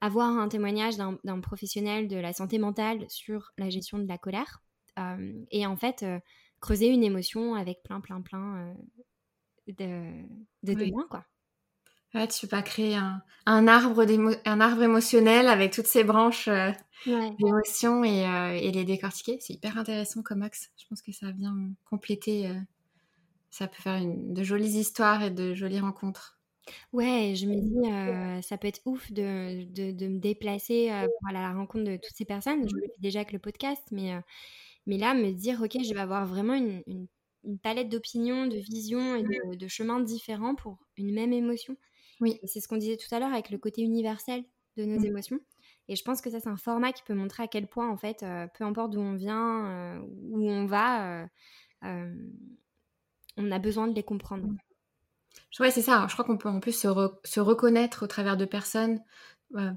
[0.02, 4.62] avoir un témoignage d'un professionnel de la santé mentale sur la gestion de la colère,
[5.00, 6.06] euh, et en fait
[6.60, 8.76] creuser une émotion avec plein, plein, plein
[9.68, 10.12] de,
[10.64, 11.26] de témoins, quoi.
[12.14, 14.06] Ouais, tu peux pas créer un, un arbre,
[14.46, 16.72] un arbre émotionnel avec toutes ces branches euh,
[17.08, 19.40] d'émotions et, euh, et, les décortiquer.
[19.42, 20.70] C'est hyper intéressant comme axe.
[20.78, 21.56] Je pense que ça vient
[21.86, 22.48] compléter.
[22.48, 22.60] Euh,
[23.50, 26.40] ça peut faire une, de jolies histoires et de jolies rencontres.
[26.92, 30.90] Ouais, je me dis, ça peut être ouf de, de, de me déplacer
[31.20, 32.68] pour aller à la rencontre de toutes ces personnes.
[32.68, 34.14] Je le fais déjà avec le podcast, mais,
[34.86, 37.08] mais là, me dire, OK, je vais avoir vraiment une, une,
[37.44, 41.76] une palette d'opinions, de visions et de, de chemins différents pour une même émotion.
[42.22, 42.40] Oui.
[42.46, 44.44] C'est ce qu'on disait tout à l'heure avec le côté universel
[44.78, 45.06] de nos mmh.
[45.06, 45.40] émotions.
[45.90, 47.98] Et je pense que ça, c'est un format qui peut montrer à quel point, en
[47.98, 48.26] fait,
[48.58, 51.28] peu importe d'où on vient, où on va,
[51.82, 54.48] on a besoin de les comprendre.
[55.60, 56.06] Ouais, c'est ça.
[56.08, 56.88] Je crois qu'on peut en plus se,
[57.24, 59.00] se, reconnaître au travers de personnes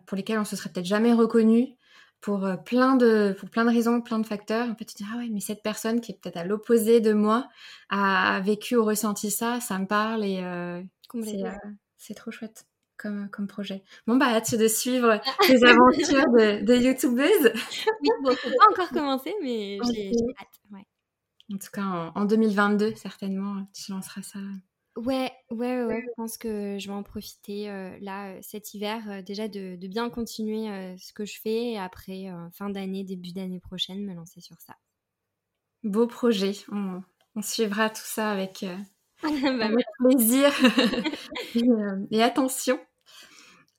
[0.06, 1.76] pour lesquelles on se serait peut-être jamais reconnu
[2.22, 4.70] pour plein de pour plein de raisons, plein de facteurs.
[4.70, 7.00] En fait, tu te dis ah ouais, mais cette personne qui est peut-être à l'opposé
[7.00, 7.46] de moi
[7.90, 10.42] a, vécu ou ressenti ça, ça me parle et
[11.98, 13.82] c'est trop chouette comme, comme projet.
[14.06, 17.52] Bon, bah, hâte de suivre les aventures de, de YouTubeuse.
[18.00, 20.48] Oui, bon, c'est pas encore commencé, mais j'ai hâte.
[20.72, 20.86] Ouais.
[21.52, 24.38] En tout cas, en, 2022, certainement, tu lanceras ça.
[24.96, 29.02] Ouais, ouais, ouais, je pense que je vais en profiter euh, là euh, cet hiver
[29.10, 33.32] euh, déjà de, de, bien continuer ce que je fais et après fin d'année, début
[33.32, 34.74] d'année prochaine, me lancer sur ça.
[35.84, 37.02] Beau projet, on,
[37.34, 38.64] on suivra tout ça avec,
[39.22, 40.50] bah, avec plaisir
[42.10, 42.80] et, attention.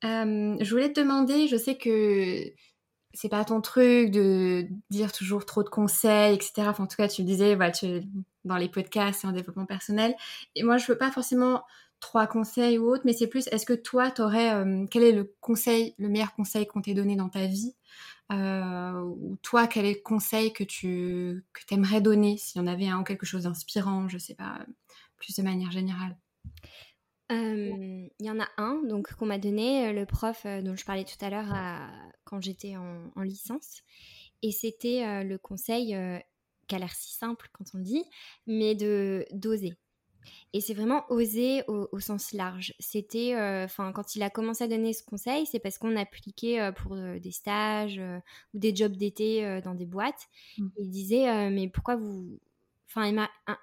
[0.04, 2.44] Je voulais te demander, je sais que
[3.14, 6.68] c'est pas ton truc de dire toujours trop de conseils, etc.
[6.68, 8.04] Enfin, en tout cas, tu me disais, tu,
[8.48, 10.16] dans les podcasts et en développement personnel.
[10.56, 11.64] Et moi, je veux pas forcément
[12.00, 15.12] trois conseils ou autre, mais c'est plus, est-ce que toi, tu aurais, euh, quel est
[15.12, 17.76] le conseil, le meilleur conseil qu'on t'ait donné dans ta vie
[18.32, 22.88] Ou toi, quel est le conseil que tu que aimerais donner, s'il y en avait
[22.88, 24.60] un ou quelque chose d'inspirant, je sais pas,
[25.18, 26.18] plus de manière générale?
[27.30, 31.24] Il y en a un donc qu'on m'a donné, le prof dont je parlais tout
[31.26, 31.54] à l'heure
[32.24, 33.82] quand j'étais en, licence.
[34.42, 35.94] Et c'était le conseil
[36.68, 38.04] qui a l'air si simple quand on le dit,
[38.46, 39.74] mais de d'oser.
[40.52, 42.74] Et c'est vraiment oser au, sens large.
[42.80, 46.98] C'était, enfin, quand il a commencé à donner ce conseil, c'est parce qu'on appliquait pour
[46.98, 48.02] des stages
[48.54, 50.28] ou des jobs d'été dans des boîtes.
[50.58, 50.68] Mmh.
[50.80, 52.40] Il disait, mais pourquoi vous,
[52.90, 53.06] Enfin,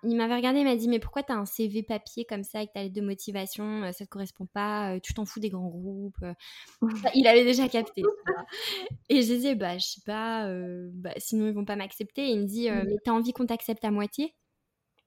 [0.03, 2.59] il m'avait regardé, il m'a dit Mais pourquoi tu as un CV papier comme ça
[2.59, 3.83] avec ta lettre de motivation?
[3.83, 6.23] Euh, Ça te correspond pas, euh, tu t'en fous des grands groupes.
[6.23, 6.35] Euh.
[7.15, 8.03] il avait déjà capté.
[9.09, 10.47] Et je disais Bah, je sais pas,
[10.93, 12.29] bah, sinon ils vont pas m'accepter.
[12.29, 14.35] Il me dit Mais t'as envie qu'on t'accepte à moitié?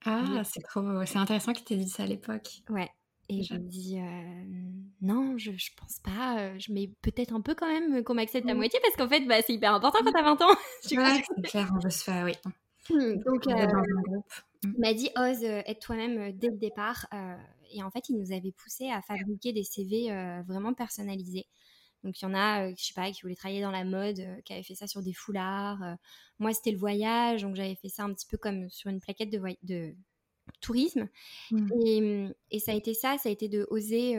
[0.06, 1.06] Ah, c'est trop.
[1.06, 2.62] C'est intéressant qu'il t'ait dit ça à l'époque.
[2.70, 2.90] Ouais.
[3.30, 4.00] Et je me dis
[5.02, 6.54] non, je, je pense pas.
[6.70, 8.58] Mets peut-être un peu quand même qu'on m'accepte à mmh.
[8.58, 10.50] moitié parce qu'en fait, bah, c'est hyper important quand t'as 20 ans.
[10.92, 12.34] ouais, c'est clair, on veut se faire, oui.
[12.90, 14.22] Mmh, donc, euh, mmh.
[14.64, 17.08] il m'a dit ose euh, être toi-même euh, dès le départ.
[17.72, 20.10] et en fait, il nous avait poussé à fabriquer des CV
[20.48, 21.48] vraiment personnalisés.
[22.04, 24.54] Donc il y en a, je sais pas, qui voulaient travailler dans la mode, qui
[24.54, 25.98] avaient fait ça sur des foulards.
[26.40, 29.32] moi, c'était le voyage, donc j'avais fait ça un petit peu comme sur une plaquette
[29.32, 29.96] de, de
[30.62, 31.10] tourisme.
[31.52, 31.70] Mmh.
[31.86, 34.16] Et, et, ça a été ça, ça a été de oser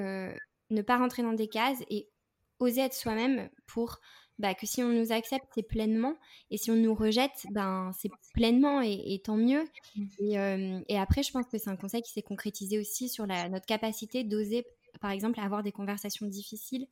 [0.71, 2.11] ne pas rentrer dans des cases et
[2.59, 4.01] oser être soi-même pour
[4.39, 6.17] bah, que si on nous accepte, c'est pleinement.
[6.51, 9.65] Et si on nous rejette, ben, c'est pleinement et, tant mieux.
[9.97, 10.07] Mmh.
[10.21, 13.49] Et, et, après, je pense que c'est un conseil qui s'est concrétisé aussi sur la,
[13.49, 14.65] notre capacité d'oser,
[15.01, 16.87] par exemple, avoir des conversations difficiles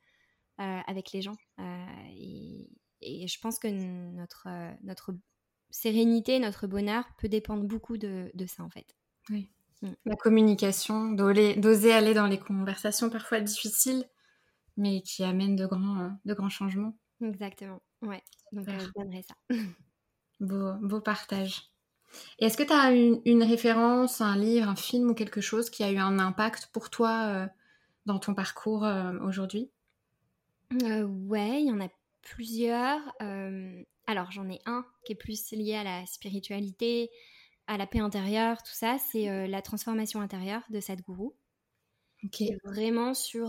[0.59, 1.37] euh, avec les gens.
[1.61, 1.87] Euh,
[2.17, 2.71] et,
[3.03, 5.15] et, je pense que notre, euh, notre
[5.69, 8.97] sérénité, notre bonheur peut dépendre beaucoup de, de ça, en fait.
[9.29, 9.51] Oui.
[9.83, 9.91] Mmh.
[10.07, 14.07] La communication, d'oser aller dans les conversations parfois difficiles,
[14.79, 16.97] mais qui amènent de grands, de grands changements.
[17.23, 18.23] Exactement, ouais.
[18.53, 19.35] Donc, euh, je donnerais ça.
[20.41, 21.71] beau, beau partage.
[22.39, 25.71] Et est-ce que tu as une, une, référence, un livre, un film ou quelque chose
[25.71, 27.47] qui a eu un impact pour toi euh,
[28.07, 29.71] dans ton parcours euh, aujourd'hui?
[30.73, 31.89] Ouais, il y en a
[32.23, 33.01] plusieurs.
[34.07, 37.11] alors, j'en ai un qui est plus lié à la spiritualité,
[37.67, 38.99] à la paix intérieure, tout ça.
[38.99, 41.31] C'est La transformation intérieure de Sadhguru.
[42.25, 42.43] Ok.
[42.65, 43.49] Vraiment sur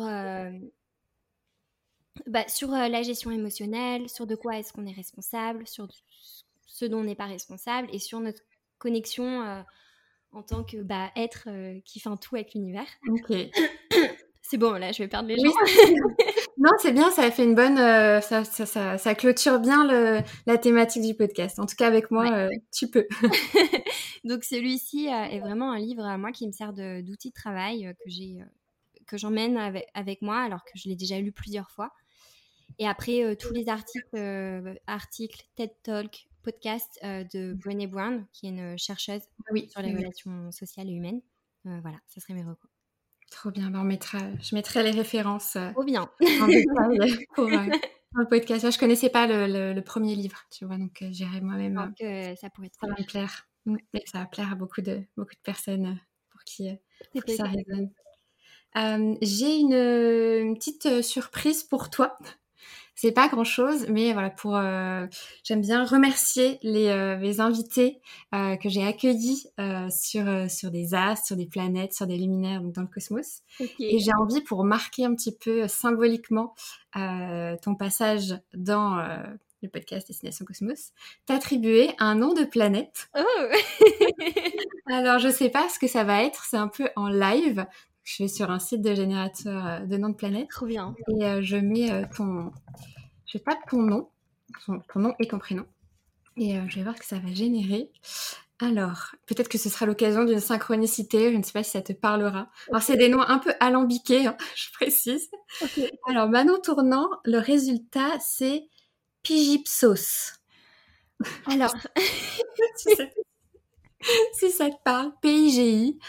[2.26, 5.88] bah, sur euh, la gestion émotionnelle, sur de quoi est-ce qu'on est responsable, sur
[6.66, 8.42] ce dont on n'est pas responsable et sur notre
[8.78, 9.62] connexion euh,
[10.32, 11.48] en tant que bah, être
[11.84, 12.88] qui fait un tout avec l'univers.
[13.10, 13.32] Ok.
[14.50, 15.52] C'est bon, là, je vais perdre les gens.
[16.58, 17.76] non, c'est bien, ça fait une bonne.
[17.76, 21.60] ça, ça, ça, clôture bien le, la thématique du podcast.
[21.60, 23.06] En tout cas, avec moi, tu peux.
[24.24, 28.38] Donc, celui-ci est vraiment un livre, moi, qui me sert d'outil de, travail que j'ai
[29.08, 31.92] que j'emmène avec, avec, moi, alors que je l'ai déjà lu plusieurs fois.
[32.80, 38.26] Et après, euh, tous les articles, euh, articles, TED Talk, podcast euh, de Brené Brown,
[38.34, 39.24] qui est une chercheuse
[39.70, 41.22] sur les relations sociales et humaines.
[41.64, 42.70] voilà, ce serait mes recours.
[43.32, 46.10] Trop bien, ben, on mettra, je mettrai les références Trop bien.
[46.22, 48.72] en détail pour, le podcast.
[48.72, 51.94] Je connaissais pas le, le, premier livre, tu vois, donc j'irai moi-même.
[52.40, 53.50] ça pourrait être ça va me plaire.
[53.94, 56.00] Et ça va plaire à beaucoup de, beaucoup de personnes
[56.30, 56.70] pour qui,
[57.12, 57.92] pour qui ça résonne.
[59.22, 62.18] J'ai une, une, petite surprise pour toi.
[63.00, 65.06] C'est pas grand chose, mais voilà, pour euh,
[65.44, 68.02] j'aime bien remercier les, euh, les invités
[68.34, 69.46] euh, que j'ai accueillis
[69.92, 73.44] sur sur des astres, sur des planètes, sur des luminaires donc dans le cosmos.
[73.80, 76.56] Et j'ai envie pour marquer un petit peu symboliquement
[76.94, 78.98] ton passage dans
[79.62, 80.92] le podcast Destination Cosmos,
[81.26, 83.10] t'attribuer un nom de planète.
[83.18, 83.22] Oh
[84.90, 87.66] Alors, je sais pas ce que ça va être, c'est un peu en live.
[88.10, 90.48] Je vais sur un site de générateur de noms de planètes.
[90.50, 90.96] Trop bien.
[91.10, 92.52] Et je mets ton,
[93.28, 94.10] je tape ton nom,
[94.66, 95.66] ton, nom et ton prénom,
[96.38, 97.92] et euh, je vais voir que ça va générer.
[98.60, 101.94] Alors, peut-être que ce sera l'occasion d'une synchronicité, je ne sais pas si ça te
[101.94, 102.50] parlera.
[102.70, 105.30] Alors, c'est des noms un peu alambiqués, hein, je précise.
[106.08, 108.64] Alors, Manon Tournant, le résultat, c'est
[109.22, 110.40] Pigipsos.
[111.46, 111.76] Alors,
[114.34, 116.00] si ça te parle, P-I-G-I,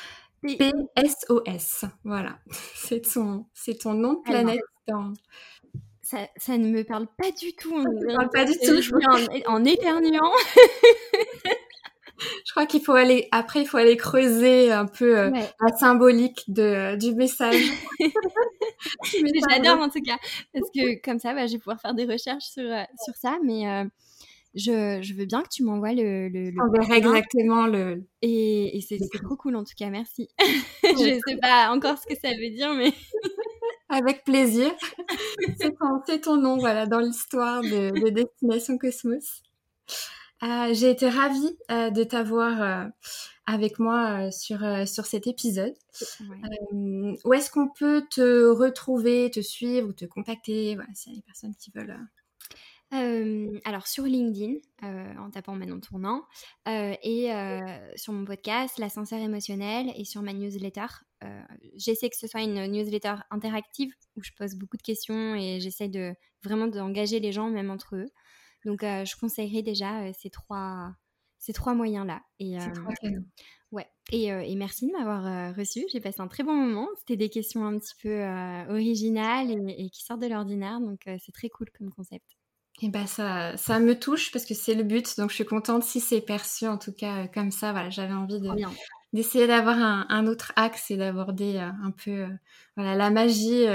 [0.42, 1.84] P-S-O-S.
[2.04, 2.38] Voilà,
[2.74, 3.46] c'est ton,
[3.80, 5.12] ton nom de planète dans,
[6.02, 7.82] ça, ne me parle pas du tout.
[7.82, 8.80] Ça pas du tout.
[8.80, 10.32] Je en, en éternuant.
[12.46, 16.44] je crois qu'il faut aller après il faut aller creuser un peu euh, la symbolique
[16.48, 17.62] de, du message.
[19.50, 20.16] J'adore en tout cas
[20.52, 23.38] parce que comme ça bah, je vais pouvoir faire des recherches sur euh, sur ça
[23.44, 23.84] mais euh,
[24.54, 28.04] je, je, veux bien que tu m'envoies le, le, On verra exactement le.
[28.22, 30.28] Et, et c'est trop cool en tout cas, merci.
[30.82, 32.92] je sais pas encore ce que ça veut dire, mais.
[33.90, 34.70] Avec plaisir.
[35.58, 39.42] c'est ton, nom, voilà, dans l'histoire de, Destination Cosmos.
[40.42, 42.84] Euh, j'ai été ravie euh, de t'avoir euh,
[43.46, 45.74] avec moi sur, sur cet épisode.
[46.70, 50.74] où est-ce qu'on peut te retrouver, te suivre ou te contacter?
[50.74, 51.98] Voilà, S'il y a des personnes qui veulent
[52.90, 56.24] alors sur LinkedIn, en tapant Manon Tournant,
[56.66, 57.30] et
[57.96, 60.86] sur mon podcast, l'ascenseur émotionnel, et sur ma newsletter.
[61.76, 65.88] j'essaie que ce soit une newsletter interactive où je pose beaucoup de questions et j'essaie
[65.88, 68.06] de vraiment d'engager les gens, même entre eux.
[68.64, 70.94] Donc je conseillerais déjà ces trois
[71.38, 72.22] ces trois moyens-là.
[72.38, 72.56] Et,
[73.70, 73.86] Ouais.
[74.12, 75.84] Et, et, merci de m'avoir reçu.
[75.92, 76.88] J'ai passé un très bon moment.
[77.00, 78.24] C'était des questions un petit peu
[78.70, 80.80] originales et, et, qui sortent de l'ordinaire.
[80.80, 82.38] Donc, c'est très cool comme concept.
[82.80, 85.16] Et eh ben ça, ça me touche parce que c'est le but.
[85.18, 87.72] Donc je suis contente si c'est perçu en tout cas euh, comme ça.
[87.72, 88.48] Voilà, j'avais envie de,
[89.12, 92.28] d'essayer d'avoir un, un, autre axe et d'aborder euh, un peu euh,
[92.76, 93.66] voilà la magie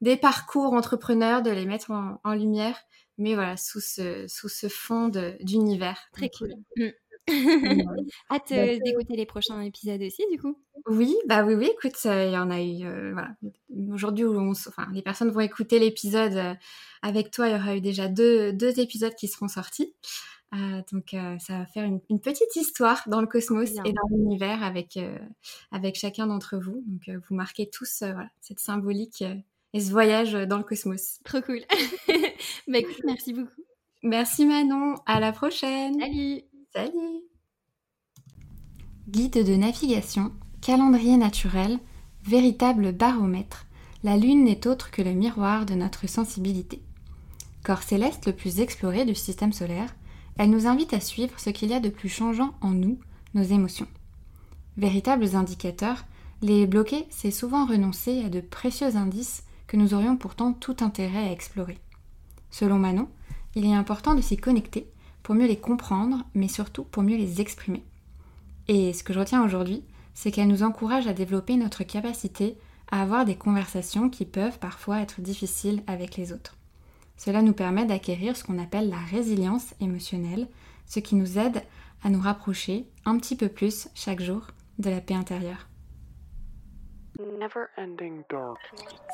[0.00, 2.76] des parcours entrepreneurs, de les mettre en, lumière,
[3.18, 6.00] mais voilà sous ce sous ce fond d'univers.
[6.12, 6.54] Très cool.
[6.76, 6.88] Mm.
[8.30, 10.56] Hâte d'écouter les prochains épisodes aussi, du coup.
[10.86, 11.70] Oui, bah oui, oui.
[11.72, 13.12] Écoute, il y en a eu.
[13.12, 13.30] voilà.
[13.92, 16.56] Aujourd'hui, enfin, les personnes vont écouter l'épisode
[17.02, 17.48] avec toi.
[17.48, 19.94] Il y aura eu déjà deux, deux épisodes qui seront sortis.
[20.52, 24.64] Euh, donc, ça va faire une, une, petite histoire dans le cosmos et dans l'univers
[24.64, 24.98] avec
[25.70, 26.82] avec chacun d'entre vous.
[26.86, 29.22] Donc, vous marquez tous voilà, cette symbolique
[29.72, 31.20] et ce voyage dans le cosmos.
[31.24, 31.60] Trop cool.
[32.68, 33.62] bah écoute, merci beaucoup.
[34.02, 34.96] Merci Manon.
[35.06, 36.00] À la prochaine.
[36.00, 36.42] Salut.
[36.72, 37.24] Salut
[39.08, 41.80] Guide de navigation, calendrier naturel,
[42.22, 43.66] véritable baromètre,
[44.04, 46.80] la Lune n'est autre que le miroir de notre sensibilité.
[47.64, 49.92] Corps céleste le plus exploré du système solaire,
[50.38, 53.00] elle nous invite à suivre ce qu'il y a de plus changeant en nous,
[53.34, 53.88] nos émotions.
[54.76, 56.04] Véritables indicateurs,
[56.40, 61.26] les bloquer, c'est souvent renoncer à de précieux indices que nous aurions pourtant tout intérêt
[61.26, 61.78] à explorer.
[62.52, 63.08] Selon Manon,
[63.56, 64.86] il est important de s'y connecter
[65.30, 67.84] pour mieux les comprendre, mais surtout pour mieux les exprimer.
[68.66, 72.58] Et ce que je retiens aujourd'hui, c'est qu'elle nous encourage à développer notre capacité
[72.90, 76.56] à avoir des conversations qui peuvent parfois être difficiles avec les autres.
[77.16, 80.48] Cela nous permet d'acquérir ce qu'on appelle la résilience émotionnelle,
[80.86, 81.62] ce qui nous aide
[82.02, 84.48] à nous rapprocher un petit peu plus chaque jour
[84.80, 85.68] de la paix intérieure.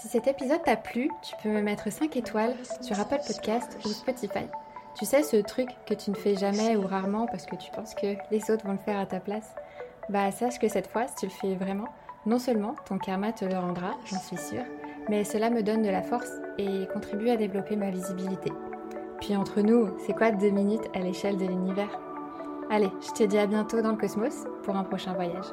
[0.00, 3.88] Si cet épisode t'a plu, tu peux me mettre 5 étoiles sur Apple Podcast ou
[3.88, 4.46] Spotify.
[4.98, 7.94] Tu sais, ce truc que tu ne fais jamais ou rarement parce que tu penses
[7.94, 9.54] que les autres vont le faire à ta place,
[10.08, 11.88] bah sache que cette fois, si tu le fais vraiment,
[12.24, 14.64] non seulement ton karma te le rendra, j'en suis sûre,
[15.10, 18.50] mais cela me donne de la force et contribue à développer ma visibilité.
[19.20, 22.00] Puis entre nous, c'est quoi deux minutes à l'échelle de l'univers?
[22.70, 25.44] Allez, je te dis à bientôt dans le cosmos pour un prochain voyage.